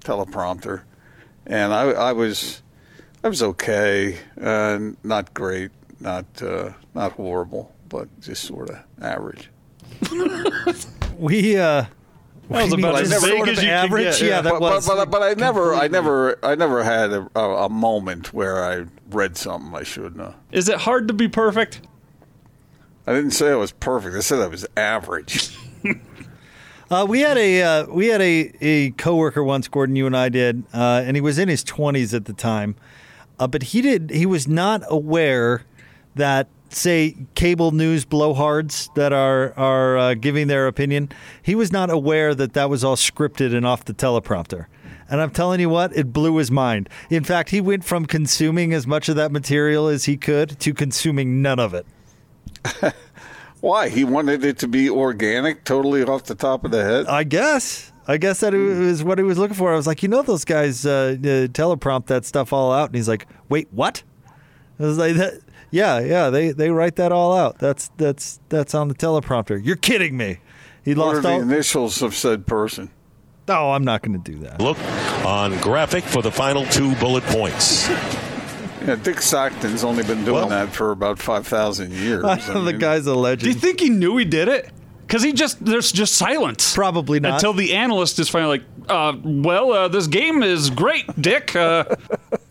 [0.04, 0.82] teleprompter,
[1.46, 2.62] and I, I was
[3.24, 9.50] I was okay, uh, not great, not uh, not horrible, but just sort of average.
[11.18, 11.84] We uh,
[12.50, 14.04] That was about as just vague sort as of you could average.
[14.04, 14.40] get, Yeah, yeah.
[14.42, 14.86] that but, was.
[14.88, 18.64] but, but, but I never, I never, I never had a, a, a moment where
[18.64, 20.34] I read something I shouldn't have.
[20.50, 21.82] Is it hard to be perfect?
[23.06, 24.16] I didn't say I was perfect.
[24.16, 25.56] I said I was average.
[26.94, 29.96] Uh, we had a uh, we had a, a coworker once, Gordon.
[29.96, 32.76] You and I did, uh, and he was in his twenties at the time,
[33.40, 35.64] uh, but he did he was not aware
[36.14, 41.08] that say cable news blowhards that are are uh, giving their opinion.
[41.42, 44.66] He was not aware that that was all scripted and off the teleprompter.
[45.10, 46.88] And I'm telling you what, it blew his mind.
[47.10, 50.72] In fact, he went from consuming as much of that material as he could to
[50.72, 51.86] consuming none of it.
[53.64, 53.88] Why?
[53.88, 57.06] He wanted it to be organic, totally off the top of the head.
[57.06, 57.92] I guess.
[58.06, 59.72] I guess that was what he was looking for.
[59.72, 62.94] I was like, you know, those guys uh, uh, teleprompt that stuff all out, and
[62.94, 64.02] he's like, wait, what?
[64.78, 67.58] I was like, that, yeah, yeah, they they write that all out.
[67.58, 69.58] That's that's that's on the teleprompter.
[69.64, 70.40] You're kidding me.
[70.84, 71.40] He What are lost the all.
[71.40, 72.90] initials of said person?
[73.48, 74.60] Oh, I'm not going to do that.
[74.60, 74.78] Look
[75.24, 77.88] on graphic for the final two bullet points.
[78.88, 82.24] Yeah, Dick Stockton's only been doing Well- that for about five thousand years.
[82.24, 83.40] I the mean, guy's a legend.
[83.42, 84.70] Do you think he knew he did it?
[85.06, 86.74] Because he just there's just silence.
[86.74, 87.34] Probably not.
[87.34, 91.84] Until the analyst is finally like, uh, "Well, uh, this game is great, Dick." Uh,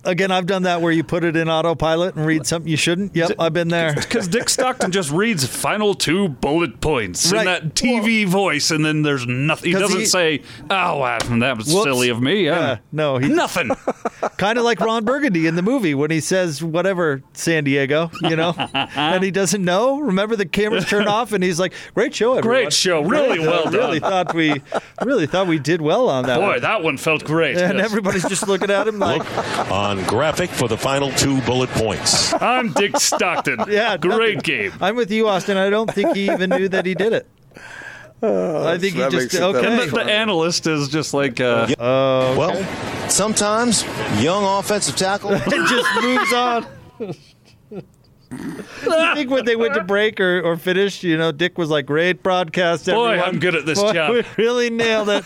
[0.05, 3.15] Again, I've done that where you put it in autopilot and read something you shouldn't.
[3.15, 3.93] Yep, I've been there.
[3.95, 7.39] Because Dick Stockton just reads final two bullet points Right.
[7.39, 9.71] in that TV voice, and then there's nothing.
[9.71, 11.83] He doesn't he- say, "Oh, wow, that was Whoops.
[11.83, 13.69] silly of me." Yeah, Yeah, no, he nothing.
[14.37, 18.35] kind of like Ron Burgundy in the movie when he says whatever San Diego, you
[18.35, 19.99] know, and he doesn't know.
[19.99, 22.43] Remember the cameras turn off and he's like, "Great show, everyone.
[22.63, 23.47] Great show, really Great.
[23.47, 24.61] well I Really thought we,
[25.01, 26.37] really thought we did well on that.
[26.39, 26.61] Boy, one.
[26.61, 27.57] that one felt great.
[27.57, 27.85] and Yes.
[27.85, 31.69] everybody's just looking at him like, Look uh, on graphic for the final two bullet
[31.71, 32.34] points.
[32.41, 33.60] I'm Dick Stockton.
[33.69, 34.39] Yeah, great nothing.
[34.39, 34.71] game.
[34.82, 37.27] "I'm with you, Austin." I don't think he even knew that he did it.
[38.23, 39.82] I think he just makes it okay.
[39.82, 43.84] And the, the analyst is just like, uh, Well, sometimes
[44.21, 45.32] young offensive tackle.
[45.34, 46.65] it just moves on.
[48.89, 51.86] I think when they went to break or, or finished, you know, Dick was like,
[51.86, 53.19] "Great broadcast, Boy.
[53.21, 55.23] I'm good at this Boy, job." We really nailed it."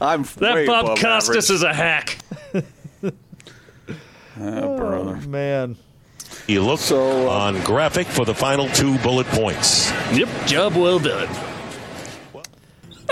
[0.00, 1.50] I'm That Bob Costas average.
[1.50, 2.18] is a hack.
[4.40, 5.16] Oh, brother.
[5.28, 5.76] Man,
[6.46, 9.90] He looked So, uh, on graphic for the final two bullet points.
[10.12, 11.28] Yep, job well done.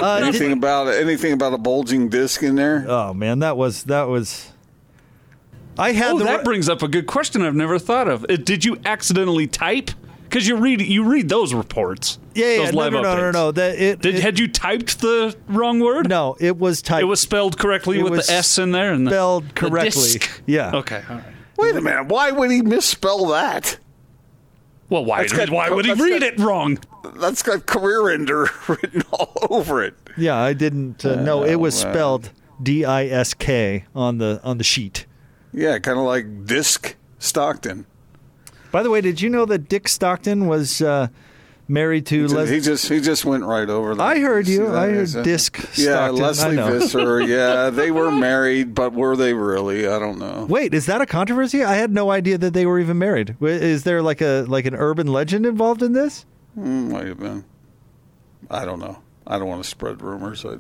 [0.01, 2.85] uh, did- Anything about anything about a bulging disc in there?
[2.89, 4.49] oh man, that was that was.
[5.79, 8.25] I had Oh, the that brings up a good question I've never thought of.
[8.29, 9.91] Uh, Did you accidentally type?
[10.33, 12.19] Because you read you read those reports.
[12.35, 13.33] yeah, yeah, those no, live no, no, no, updates.
[13.35, 13.53] no.
[13.53, 16.09] That it, Did it- had you typed the wrong word?
[16.09, 17.03] no, it was typed.
[17.03, 19.53] It was spelled correctly It with was the S in there and the, spelled the
[19.55, 19.91] correctly.
[20.15, 20.43] disc.
[20.47, 20.73] Yeah.
[20.77, 21.03] Okay.
[21.11, 21.25] All right.
[21.59, 22.07] Wait a minute.
[22.07, 23.77] Why would he misspell that?
[24.89, 26.79] Well, why That's got- why would he that's read got- it wrong?
[27.17, 29.95] That's got career ender written all over it.
[30.17, 31.05] Yeah, I didn't.
[31.05, 31.93] Uh, no, it was man.
[31.93, 32.31] spelled
[32.63, 35.05] D I S K on the on the sheet.
[35.53, 37.85] Yeah, kind of like disc Stockton.
[38.73, 41.09] By the way, did you know that Dick Stockton was uh,
[41.69, 42.61] married to He Leslie?
[42.61, 44.03] just he just went right over that.
[44.03, 44.69] I heard See you.
[44.75, 46.17] I heard Is that- disc Yeah, Stockton.
[46.57, 46.57] Leslie.
[46.57, 47.21] Visser.
[47.27, 49.87] Yeah, they were married, but were they really?
[49.87, 50.47] I don't know.
[50.49, 51.63] Wait, is that a controversy?
[51.63, 53.37] I had no idea that they were even married.
[53.41, 56.25] Is there like a like an urban legend involved in this?
[56.59, 57.45] Mm, might have been.
[58.51, 58.99] I don't know.
[59.27, 60.45] I don't want to spread rumors.
[60.45, 60.57] I,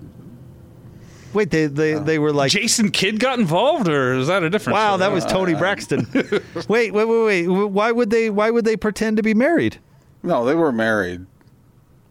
[1.34, 2.00] Wait, they they, oh.
[2.00, 4.74] they were like, Jason Kidd got involved, or is that a different?
[4.74, 4.98] wow, story?
[4.98, 6.06] that was Tony uh, Braxton.
[6.68, 7.46] wait, wait, wait, wait.
[7.46, 9.78] Why would they why would they pretend to be married?
[10.22, 11.26] no, they were married,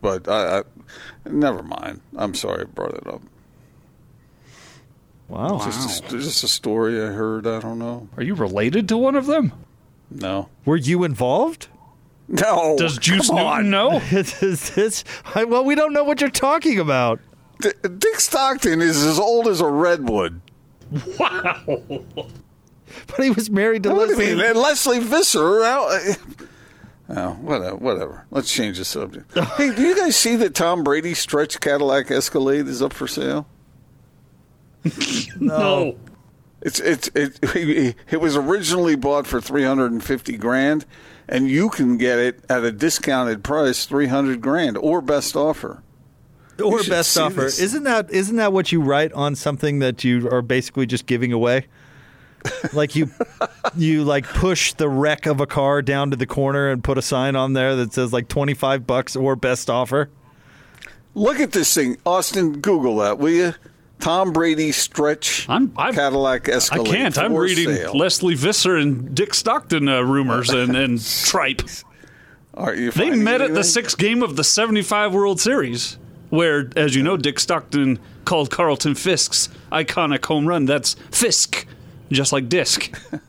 [0.02, 0.64] but I, I
[1.30, 2.02] never mind.
[2.18, 3.22] I'm sorry I brought it up.
[5.30, 5.62] Wow.
[5.64, 7.48] Just, a, just a story I heard.
[7.48, 8.10] I don't know.
[8.18, 9.54] Are you related to one of them?
[10.10, 11.70] No, Were you involved?
[12.28, 12.76] no.
[12.78, 13.70] Does Juice come Newton on.
[13.70, 14.02] know?
[14.12, 15.06] is this?
[15.34, 17.22] I, well, we don't know what you're talking about.
[17.62, 20.41] D- Dick Stockton is as old as a redwood.
[21.19, 21.62] Wow.
[23.08, 24.36] But he was married to What do you Leslie.
[24.54, 24.56] mean?
[24.62, 25.63] Leslie Visser.
[25.63, 26.13] how- eh.
[27.10, 28.26] Oh, whatever, whatever.
[28.32, 29.34] Let's change the subject.
[29.58, 33.47] hey, do you guys see that Tom Brady stretch Cadillac Escalade is up for sale?
[35.39, 35.97] No.
[36.62, 37.39] It's it's it.
[38.12, 40.86] It was originally bought for three hundred and fifty grand,
[41.28, 45.82] and you can get it at a discounted price, three hundred grand, or best offer.
[46.62, 47.41] Or best offer.
[47.41, 47.60] this.
[47.60, 51.32] Isn't that isn't that what you write on something that you are basically just giving
[51.34, 51.67] away?
[52.74, 53.10] like you
[53.76, 57.02] you like push the wreck of a car down to the corner and put a
[57.02, 60.10] sign on there that says like 25 bucks or best offer.
[61.13, 62.60] Look at this thing, Austin.
[62.62, 63.54] Google that, will you?
[64.00, 67.15] Tom Brady stretch I'm- I'm- Cadillac I can't.
[67.19, 67.95] I'm reading sale.
[67.95, 71.62] Leslie Visser and Dick Stockton uh, rumors and, and tripe.
[72.56, 76.00] Are you They finding met at the sixth game of the 75 World Series,
[76.32, 80.65] where, as you know, Dick Stockton called Carlton Fisk's iconic home run.
[80.65, 81.67] That's Fisk,
[82.12, 82.91] just like disc.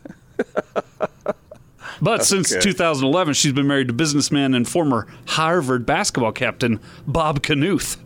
[2.03, 7.97] But since 2011, she's been married to businessman and former Harvard basketball captain Bob Knuth.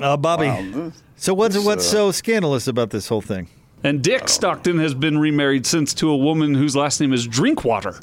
[0.00, 0.46] Uh, Bobby.
[0.46, 3.48] Wow, so what's what's uh, so scandalous about this whole thing?
[3.84, 8.00] And Dick Stockton has been remarried since to a woman whose last name is Drinkwater.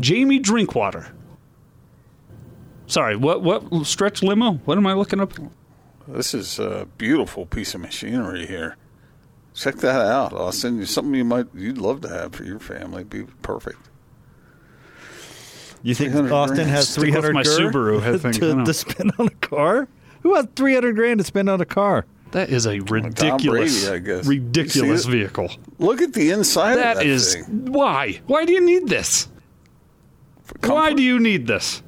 [0.00, 1.06] Jamie Drinkwater.
[2.86, 4.54] Sorry, what what stretch limo?
[4.64, 5.32] What am I looking up?
[6.08, 8.76] This is a beautiful piece of machinery here.
[9.54, 10.80] Check that out, Austin.
[10.80, 13.02] It's something you might you'd love to have for your family.
[13.04, 13.78] Be perfect.
[15.82, 16.70] You think Austin grand.
[16.70, 18.36] has 300 my Subaru, I think.
[18.36, 18.64] To, know.
[18.64, 19.88] to spend on a car?
[20.22, 22.06] Who has 300 grand to spend on a car?
[22.32, 24.26] That is a ridiculous, Brady, I guess.
[24.26, 25.20] ridiculous You see it?
[25.22, 25.50] vehicle.
[25.78, 27.72] Look at the inside That of that is thing.
[27.72, 28.20] why.
[28.26, 29.28] Why do you need this?
[30.64, 31.82] Why do you need this?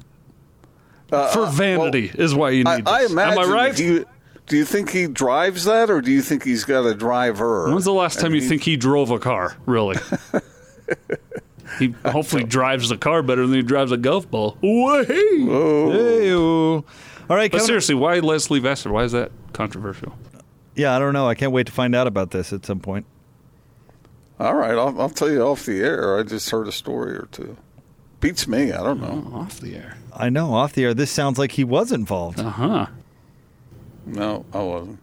[1.09, 3.39] For vanity is why you Uh, I, need I imagine.
[3.43, 3.75] Am I right?
[3.75, 4.05] Do you,
[4.47, 7.69] do you think he drives that, or do you think he's got a driver?
[7.71, 9.55] When's the last And time you he- think he drove a car?
[9.65, 9.97] Really?
[11.79, 14.57] he hopefully drives the car better than he drives a golf ball.
[14.61, 15.05] Way.
[15.05, 16.83] Hey-o.
[17.29, 18.91] All right, But coming- seriously, why Leslie Vassar?
[18.91, 20.15] Why is that controversial?
[20.75, 21.27] Yeah, I don't know.
[21.27, 23.05] I can't wait to find out about this at some point.
[24.39, 26.17] All right, I'll, I'll tell you off the air.
[26.17, 27.57] I just heard a story or two.
[28.19, 28.71] Beats me.
[28.71, 29.31] I don't know.
[29.33, 29.97] Off the air.
[30.13, 30.93] I know off the air.
[30.93, 32.39] This sounds like he was involved.
[32.39, 32.85] Uh huh.
[34.05, 34.99] No, I wasn't.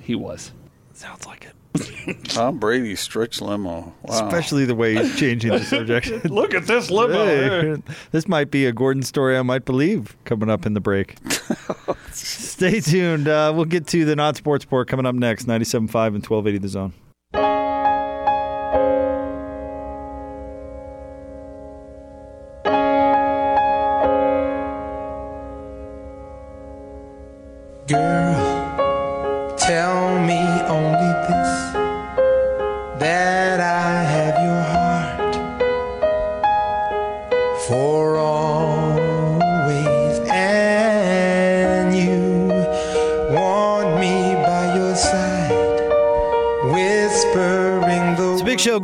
[0.00, 0.52] He was.
[0.92, 2.24] Sounds like it.
[2.28, 3.94] Tom Brady stretch limo.
[4.02, 4.26] Wow.
[4.26, 6.24] Especially the way he's changing the subject.
[6.26, 7.24] Look at this limo.
[7.24, 11.16] Hey, this might be a Gordon story I might believe coming up in the break.
[12.10, 13.26] Stay tuned.
[13.28, 15.46] Uh, we'll get to the not sports report coming up next.
[15.46, 15.68] 97.5
[16.08, 16.92] and 1280 the zone.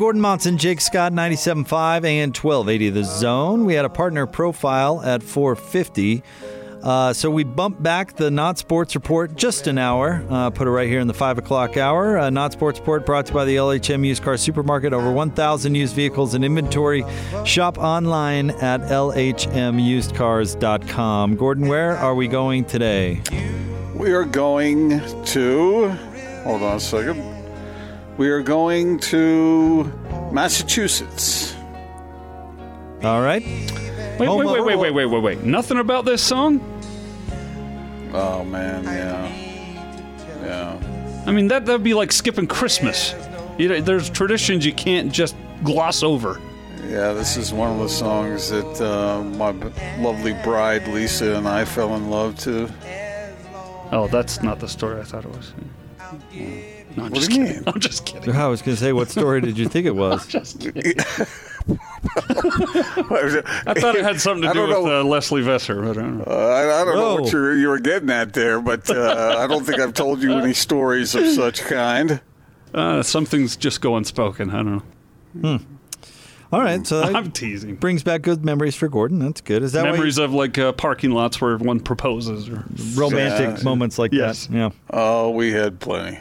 [0.09, 3.67] Gordon Monson, Jake Scott, 97.5 and 1280 The Zone.
[3.67, 6.23] We had a partner profile at 450.
[6.83, 10.71] Uh, so we bumped back the Not Sports Report just an hour, uh, put it
[10.71, 12.17] right here in the 5 o'clock hour.
[12.17, 14.95] Uh, Not Sports Report brought to you by the LHM Used Car Supermarket.
[14.95, 17.05] Over 1,000 used vehicles in inventory.
[17.45, 21.37] Shop online at LHMUsedCars.com.
[21.37, 23.21] Gordon, where are we going today?
[23.93, 25.91] We are going to.
[26.45, 27.28] Hold on a second.
[28.19, 29.85] We are going to
[30.33, 31.55] Massachusetts.
[33.05, 33.43] All right.
[34.19, 35.45] Wait, wait, wait, wait, wait, wait, wait, wait.
[35.45, 36.61] Nothing about this song?
[38.13, 39.33] Oh man, yeah,
[40.43, 41.23] yeah.
[41.27, 43.15] I mean, that that'd be like skipping Christmas.
[43.57, 46.41] You know, there's traditions you can't just gloss over.
[46.89, 49.53] Yeah, this is one of the songs that uh, my
[50.03, 52.69] lovely bride Lisa and I fell in love to.
[53.93, 55.53] Oh, that's not the story I thought it was.
[56.97, 57.63] No, I'm What just do you kidding.
[57.69, 58.35] I'm just kidding.
[58.35, 60.27] I was going to say, what story did you think it was?
[60.29, 60.95] just kidding.
[62.17, 65.01] I I thought it had something to I do don't with know.
[65.01, 66.25] uh, Leslie Visser, but I don't know.
[66.27, 67.21] Uh, I, I don't know Whoa.
[67.23, 70.33] what you're, you were getting at there, but uh, I don't think I've told you
[70.33, 72.21] any stories of such kind.
[72.73, 74.51] Uh, some things just go unspoken.
[74.51, 74.83] I don't
[75.35, 75.61] know.
[76.51, 77.75] All right, so that I'm teasing.
[77.77, 79.19] brings back good memories for Gordon.
[79.19, 79.63] That's good.
[79.63, 82.49] Is that why you- Memories of like uh, parking lots where one proposes.
[82.49, 82.65] Or
[82.95, 83.65] romantic Yeah.
[83.65, 84.47] moments like Yes.
[84.47, 84.57] that?
[84.57, 84.71] Yeah.
[84.91, 86.19] Oh, we had plenty.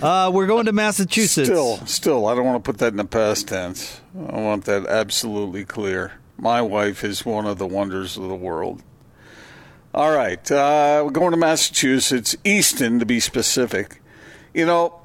[0.00, 1.48] Uh, we're going to Massachusetts.
[1.48, 4.00] Still, still, I don't want to put that in the past tense.
[4.16, 6.12] I want that absolutely clear.
[6.36, 8.82] My wife is one of the wonders of the world.
[9.92, 14.00] All right, uh, we're going to Massachusetts, Easton to be specific.
[14.54, 15.00] You know,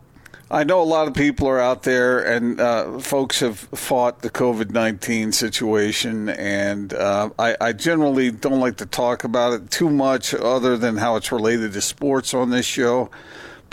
[0.52, 4.30] I know a lot of people are out there, and uh, folks have fought the
[4.30, 9.89] COVID 19 situation, and uh, I, I generally don't like to talk about it too
[9.89, 13.10] much other than how it's related to sports on this show.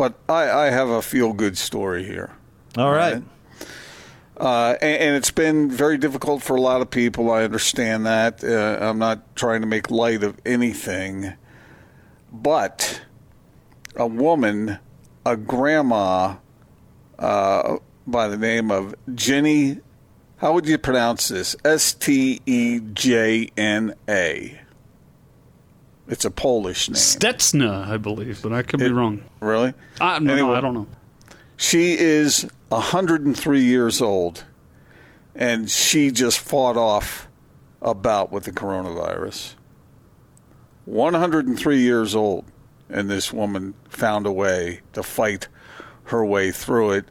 [0.00, 2.30] But I, I have a feel good story here.
[2.78, 3.22] All right.
[4.34, 7.30] Uh, and, and it's been very difficult for a lot of people.
[7.30, 8.42] I understand that.
[8.42, 11.34] Uh, I'm not trying to make light of anything.
[12.32, 13.02] But
[13.94, 14.78] a woman,
[15.26, 16.36] a grandma
[17.18, 17.76] uh,
[18.06, 19.80] by the name of Jenny,
[20.38, 21.54] how would you pronounce this?
[21.62, 24.62] S T E J N A.
[26.10, 26.96] It's a Polish name.
[26.96, 29.22] Stetsna, I believe, but I could be wrong.
[29.40, 29.74] Really?
[30.00, 30.56] I, no, no, Anyway.
[30.56, 30.88] I don't know.
[31.56, 34.44] She is 103 years old,
[35.36, 37.28] and she just fought off
[37.80, 39.54] a bout with the coronavirus.
[40.86, 42.44] 103 years old,
[42.88, 45.46] and this woman found a way to fight
[46.04, 47.04] her way through it.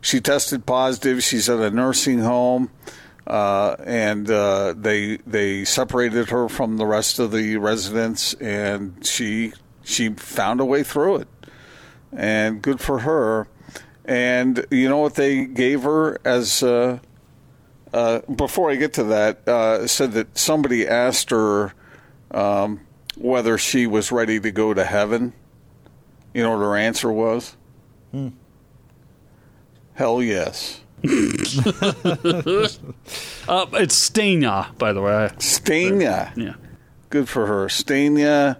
[0.00, 1.22] She tested positive.
[1.22, 2.70] She's at a nursing home,
[3.26, 9.52] uh, and uh, they they separated her from the rest of the residents, and she
[9.82, 11.28] she found a way through it
[12.12, 13.48] and good for her.
[14.04, 16.98] And you know what they gave her as uh,
[17.92, 21.72] uh, before I get to that, uh, said that somebody asked her
[22.30, 22.80] um,
[23.16, 25.32] whether she was ready to go to heaven.
[26.34, 27.56] You know what her answer was?
[29.94, 30.81] Hell yes.
[33.48, 35.28] Uh, it's Stejna, by the way.
[35.38, 36.34] Stejna.
[36.36, 36.54] Yeah.
[37.10, 37.66] Good for her.
[37.66, 38.56] Stejna,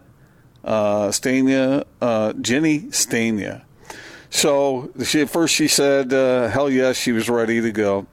[0.64, 3.62] uh, Stejna, uh, Jenny Stejna.
[4.28, 8.06] So she, at first she said, uh, hell yes, she was ready to go.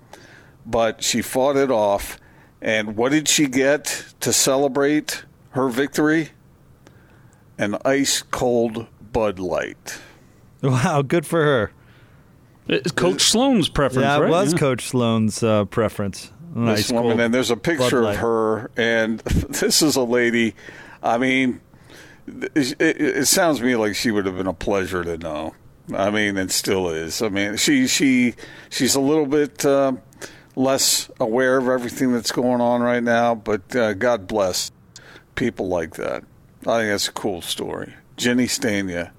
[0.65, 2.19] But she fought it off.
[2.61, 6.29] And what did she get to celebrate her victory?
[7.57, 9.99] An ice cold Bud Light.
[10.61, 11.71] Wow, good for her.
[12.69, 14.29] It's Coach Sloan's preference, Yeah, it right?
[14.29, 14.59] was Yeah.
[14.59, 16.31] Coach Sloan's uh, preference.
[16.53, 20.55] Nice this woman, and there's a picture of her, and this is a lady.
[21.01, 21.61] I mean,
[22.27, 25.55] it, it, it sounds to me like she would have been a pleasure to know.
[25.93, 27.21] I mean, and still is.
[27.21, 28.35] I mean, she she
[28.69, 29.93] she's a little bit uh,
[30.55, 34.71] less aware of everything that's going on right now, but uh, God bless
[35.35, 36.23] people like that.
[36.67, 37.93] I think that's a cool story.
[38.17, 39.11] Jenny Stejna,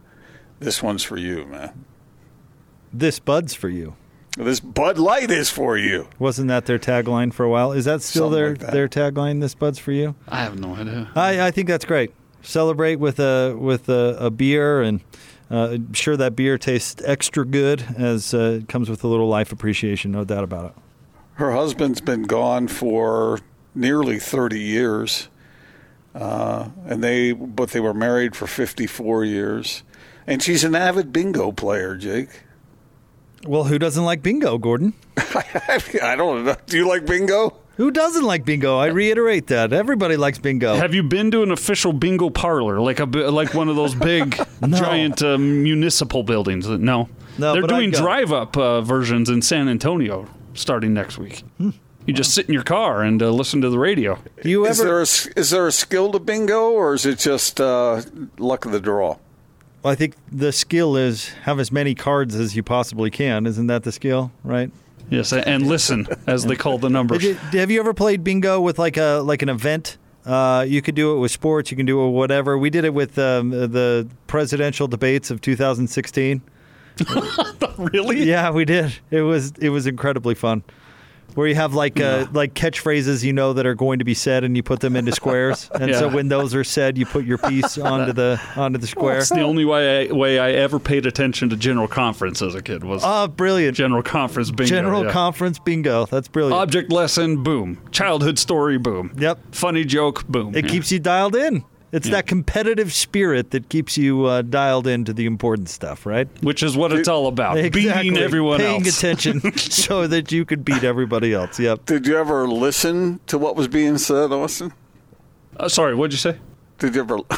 [0.61, 1.84] this one's for you, man.
[2.93, 3.95] This Bud's for you.
[4.36, 6.09] This Bud Light is for you.
[6.18, 7.72] Wasn't that their tagline for a while?
[7.72, 8.72] Is that still Something their like that.
[8.72, 9.41] their tagline?
[9.41, 10.14] This Bud's for you.
[10.28, 11.11] I have no idea.
[11.16, 12.12] I, I think that's great.
[12.43, 15.01] Celebrate with a with a, a beer, and
[15.51, 19.53] uh, sure that beer tastes extra good as uh, it comes with a little life
[19.53, 20.72] appreciation, no doubt about it.
[21.34, 23.41] Her husband's been gone for
[23.74, 25.28] nearly 30 years.
[26.14, 29.82] Uh, and they, but they were married for 54 years.
[30.26, 32.28] And she's an avid bingo player, Jake.
[33.47, 34.93] Well, who doesn't like bingo, Gordon?
[35.16, 36.57] I don't know.
[36.66, 37.57] Do you like bingo?
[37.76, 38.76] Who doesn't like bingo?
[38.76, 40.74] I reiterate that everybody likes bingo.
[40.74, 44.36] Have you been to an official bingo parlor, like a like one of those big,
[44.68, 46.68] giant uh, municipal buildings?
[46.68, 47.09] No.
[47.38, 51.43] No, They're doing drive-up uh, versions in San Antonio starting next week.
[51.57, 51.70] Hmm.
[52.07, 54.18] You just sit in your car and uh, listen to the radio.
[54.43, 54.88] Do you Is ever?
[54.88, 58.03] there a, s- is there a skill to bingo, or is it just uh,
[58.38, 59.16] luck of the draw?
[59.82, 63.46] Well, I think the skill is have as many cards as you possibly can.
[63.46, 64.70] Isn't that the skill, right?
[65.08, 67.24] Yes, and listen as they call the numbers.
[67.52, 69.98] Have you ever played bingo with like a like an event?
[70.24, 71.70] Uh, you could do it with sports.
[71.70, 72.58] You can do it with whatever.
[72.58, 76.42] We did it with um, the presidential debates of 2016.
[77.78, 78.22] really?
[78.24, 78.94] Yeah, we did.
[79.10, 80.62] It was it was incredibly fun.
[81.34, 84.44] Where you have like uh, like catchphrases you know that are going to be said,
[84.44, 85.70] and you put them into squares.
[85.80, 89.14] And so when those are said, you put your piece onto the onto the square.
[89.18, 92.62] That's the only way I, way I ever paid attention to General Conference as a
[92.62, 93.76] kid was Oh, brilliant!
[93.76, 94.68] General Conference bingo.
[94.68, 95.12] General yeah.
[95.12, 96.06] conference bingo.
[96.06, 96.60] That's brilliant.
[96.60, 97.78] Object lesson, boom.
[97.92, 99.12] Childhood story, boom.
[99.18, 99.38] Yep.
[99.52, 100.54] Funny joke, boom.
[100.54, 100.70] It Yeah.
[100.70, 101.64] keeps you dialed in.
[101.93, 102.12] It's Yeah.
[102.16, 106.28] that competitive spirit that keeps you uh, dialed into the important stuff, right?
[106.43, 107.59] Which is what it's all about.
[107.59, 108.11] Exactly.
[108.11, 108.68] Beating everyone else.
[108.70, 108.99] Paying else.
[108.99, 111.59] attention so that you could beat everybody else.
[111.59, 111.86] Yep.
[111.86, 114.72] Did you ever listen to what was being said, Austin?
[115.57, 116.38] Uh, sorry, what'd you say?
[116.78, 117.18] Did you ever?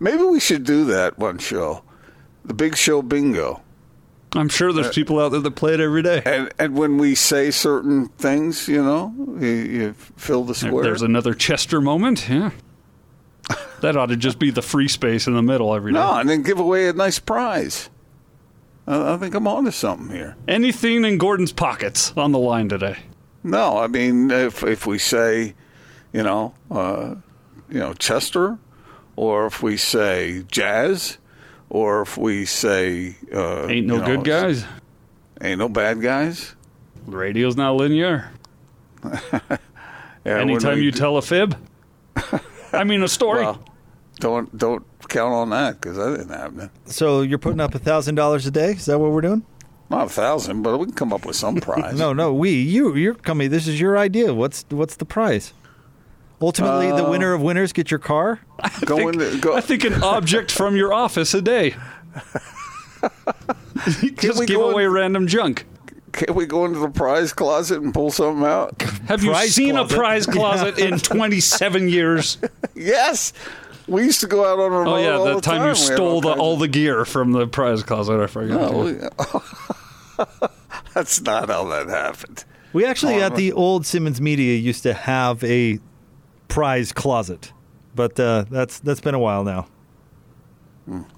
[0.00, 1.82] Maybe we should do that one show,
[2.44, 3.62] the Big Show Bingo.
[4.34, 6.22] I'm sure there's people out there that play it every day.
[6.24, 10.82] And and when we say certain things, you know, you, you fill the square.
[10.84, 12.28] There's another Chester moment.
[12.28, 12.50] Yeah.
[13.80, 15.98] That ought to just be the free space in the middle every day.
[16.00, 17.88] no, and then give away a nice prize.
[18.86, 20.36] I, I think I'm onto something here.
[20.48, 22.98] Anything in Gordon's pockets on the line today.
[23.44, 25.54] No, I mean if if we say,
[26.12, 27.14] you know, uh,
[27.70, 28.58] you know Chester,
[29.16, 31.18] or if we say jazz,
[31.70, 34.64] or if we say uh, Ain't no you know, good guys.
[35.40, 36.54] ain't no bad guys.
[37.06, 38.30] The radio's not linear.
[40.24, 41.56] Yeah, when Anytime you do- tell a fib.
[42.72, 43.42] I mean a story.
[43.44, 43.62] well,
[44.16, 46.70] don't don't count on that because that didn't happen.
[46.86, 48.72] So you're putting up a thousand dollars a day?
[48.72, 49.42] Is that what we're doing?
[49.88, 51.98] Not a thousand, but we can come up with some prize.
[51.98, 52.34] No, no.
[52.34, 53.48] We, you, you're coming.
[53.48, 54.34] This is your idea.
[54.34, 55.54] What's what's the prize?
[56.40, 58.40] Ultimately, the Uh, winner of winners get your car.
[58.84, 59.56] go in the, go.
[59.56, 61.74] I think an object from your office a day.
[64.20, 65.66] Just we give go in- away random junk.
[66.12, 68.80] Can we go into the prize closet and pull something out?
[69.08, 69.94] Have you Prize seen closet.
[69.94, 72.38] a prize closet in 27 years?
[72.74, 73.32] yes,
[73.86, 75.68] we used to go out on our Oh yeah, all the the time you We
[75.68, 78.20] had stole the, all the gear from the prize closet.
[78.20, 78.72] I forgot.
[78.72, 80.48] Oh, we-
[80.94, 82.44] That's not how that happened.
[82.72, 85.78] We actually Oh, at the old Simmons Media used to have a
[86.48, 87.52] prize closet,
[87.94, 89.68] but uh, that's that's been a while now.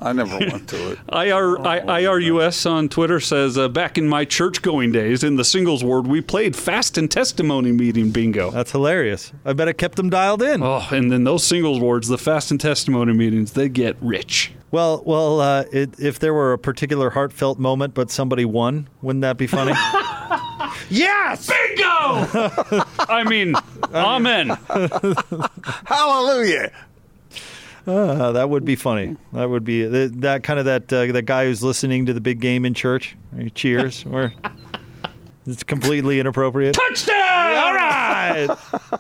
[0.01, 0.99] I never went to it.
[1.13, 5.45] IR, I, IRUS on Twitter says, uh, back in my church going days in the
[5.45, 8.51] singles ward, we played fast and testimony meeting bingo.
[8.51, 9.33] That's hilarious.
[9.45, 10.63] I bet it kept them dialed in.
[10.63, 14.53] Oh, and then those singles wards, the fast and testimony meetings, they get rich.
[14.71, 19.23] Well, well, uh, it, if there were a particular heartfelt moment, but somebody won, wouldn't
[19.23, 19.73] that be funny?
[20.89, 21.49] Yes!
[21.49, 21.85] Bingo!
[22.99, 23.55] I mean,
[23.93, 24.51] amen.
[25.85, 26.73] Hallelujah!
[27.87, 29.17] Uh, that would be funny.
[29.33, 32.21] That would be that, that kind of that uh, that guy who's listening to the
[32.21, 33.17] big game in church.
[33.37, 34.05] He cheers.
[34.11, 34.33] or
[35.47, 36.75] it's completely inappropriate.
[36.75, 37.17] Touchdown!
[37.17, 38.49] All right.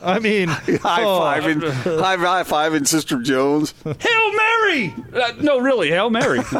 [0.02, 1.62] I mean, High oh, fiving,
[2.00, 3.74] high, high fiving Sister Jones.
[3.84, 4.94] Hail Mary!
[5.12, 6.40] Uh, no, really, Hail Mary.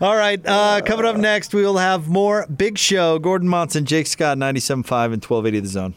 [0.00, 0.40] All right.
[0.44, 3.18] Uh, coming up next, we will have more Big Show.
[3.18, 5.94] Gordon Monson, Jake Scott, 97.5 and 1280 The Zone.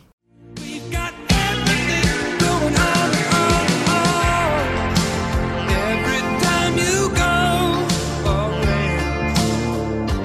[0.58, 3.56] We've got everything going on, on,
[3.89, 5.70] on.
[5.70, 7.88] Every time you go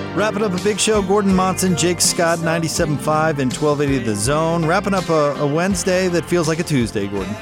[0.07, 0.15] away.
[0.15, 4.65] Wrapping up a big show, Gordon Monson, Jake Scott, 97.5 and 1280 The Zone.
[4.67, 7.35] Wrapping up a, a Wednesday that feels like a Tuesday, Gordon.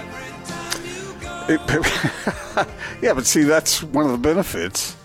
[1.49, 1.61] It-
[3.03, 4.97] yeah, but see, that's one of the benefits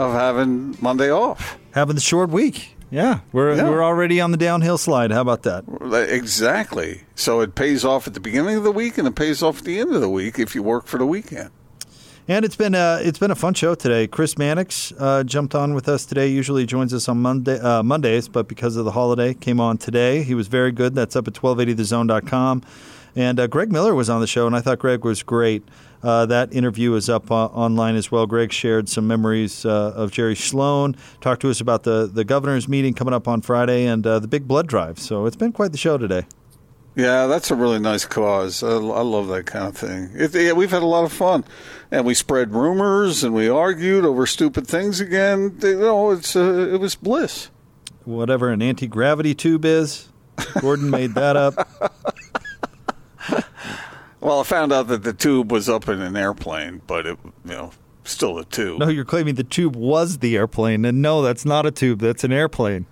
[0.00, 1.58] of having Monday off.
[1.72, 2.76] Having the short week.
[2.90, 3.68] Yeah, we're, Yeah.
[3.70, 5.12] we're already on the downhill slide.
[5.12, 5.64] How about that?
[6.10, 7.02] Exactly.
[7.14, 9.64] So it pays off at the beginning of the week and it pays off at
[9.64, 11.50] the end of the week if you work for the weekend.
[12.28, 14.06] And it's been a it's been a fun show today.
[14.06, 16.28] Chris Mannix uh, jumped on with us today.
[16.28, 20.22] Usually joins us on Monday uh, Mondays, but because of the holiday, came on today.
[20.22, 20.94] He was very good.
[20.94, 22.62] That's up at 1280thezone.com.
[23.16, 25.66] And uh, Greg Miller was on the show, and I thought Greg was great.
[26.02, 28.26] Uh, that interview is up uh, online as well.
[28.26, 32.68] Greg shared some memories uh, of Jerry Sloan, talked to us about the, the governor's
[32.68, 34.98] meeting coming up on Friday, and uh, the big blood drive.
[34.98, 36.24] So it's been quite the show today.
[36.96, 38.62] Yeah, that's a really nice cause.
[38.62, 40.10] I, I love that kind of thing.
[40.14, 41.44] It, yeah, we've had a lot of fun,
[41.90, 45.56] and we spread rumors and we argued over stupid things again.
[45.62, 47.50] You know, it's uh, it was bliss.
[48.04, 50.08] Whatever an anti gravity tube is,
[50.60, 51.68] Gordon made that up.
[54.20, 57.52] Well, I found out that the tube was up in an airplane, but it, you
[57.52, 57.70] know,
[58.04, 58.80] Still a tube.
[58.80, 62.00] No, you're claiming the tube was the airplane, and no, that's not a tube.
[62.00, 62.86] That's an airplane.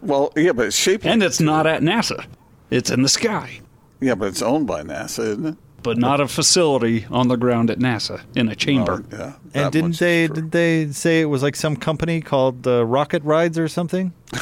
[0.00, 1.06] Well, yeah, but it's shaped.
[1.06, 2.26] And it's not at NASA.
[2.70, 3.60] It's in the sky.
[4.00, 5.56] Yeah, but it's owned by NASA, isn't it?
[5.82, 9.04] But not a facility on the ground at NASA in a chamber.
[9.12, 9.32] Oh, yeah.
[9.54, 13.58] And didn't they did they say it was like some company called uh, Rocket Rides
[13.58, 14.12] or something?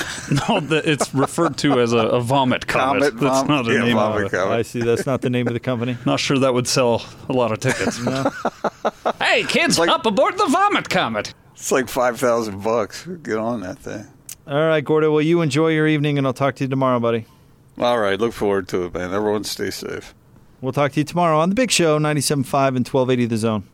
[0.49, 3.01] no, the, it's referred to as a, a vomit comet.
[3.03, 4.36] Comet That's vom- not a yeah, name vomit of it.
[4.36, 4.53] comet.
[4.53, 4.80] I see.
[4.80, 5.97] That's not the name of the company.
[6.07, 7.99] Not sure that would sell a lot of tickets.
[9.20, 11.34] hey, kids, up aboard the vomit comet.
[11.55, 13.07] It's like five thousand bucks.
[13.07, 14.07] Get on that thing.
[14.47, 15.11] All right, Gordo.
[15.12, 17.26] Well, you enjoy your evening, and I'll talk to you tomorrow, buddy.
[17.78, 19.12] All right, look forward to it, man.
[19.14, 20.14] Everyone stay safe.
[20.61, 23.65] We'll talk to you tomorrow on the Big Show, 97.5 and 1280 The Zone.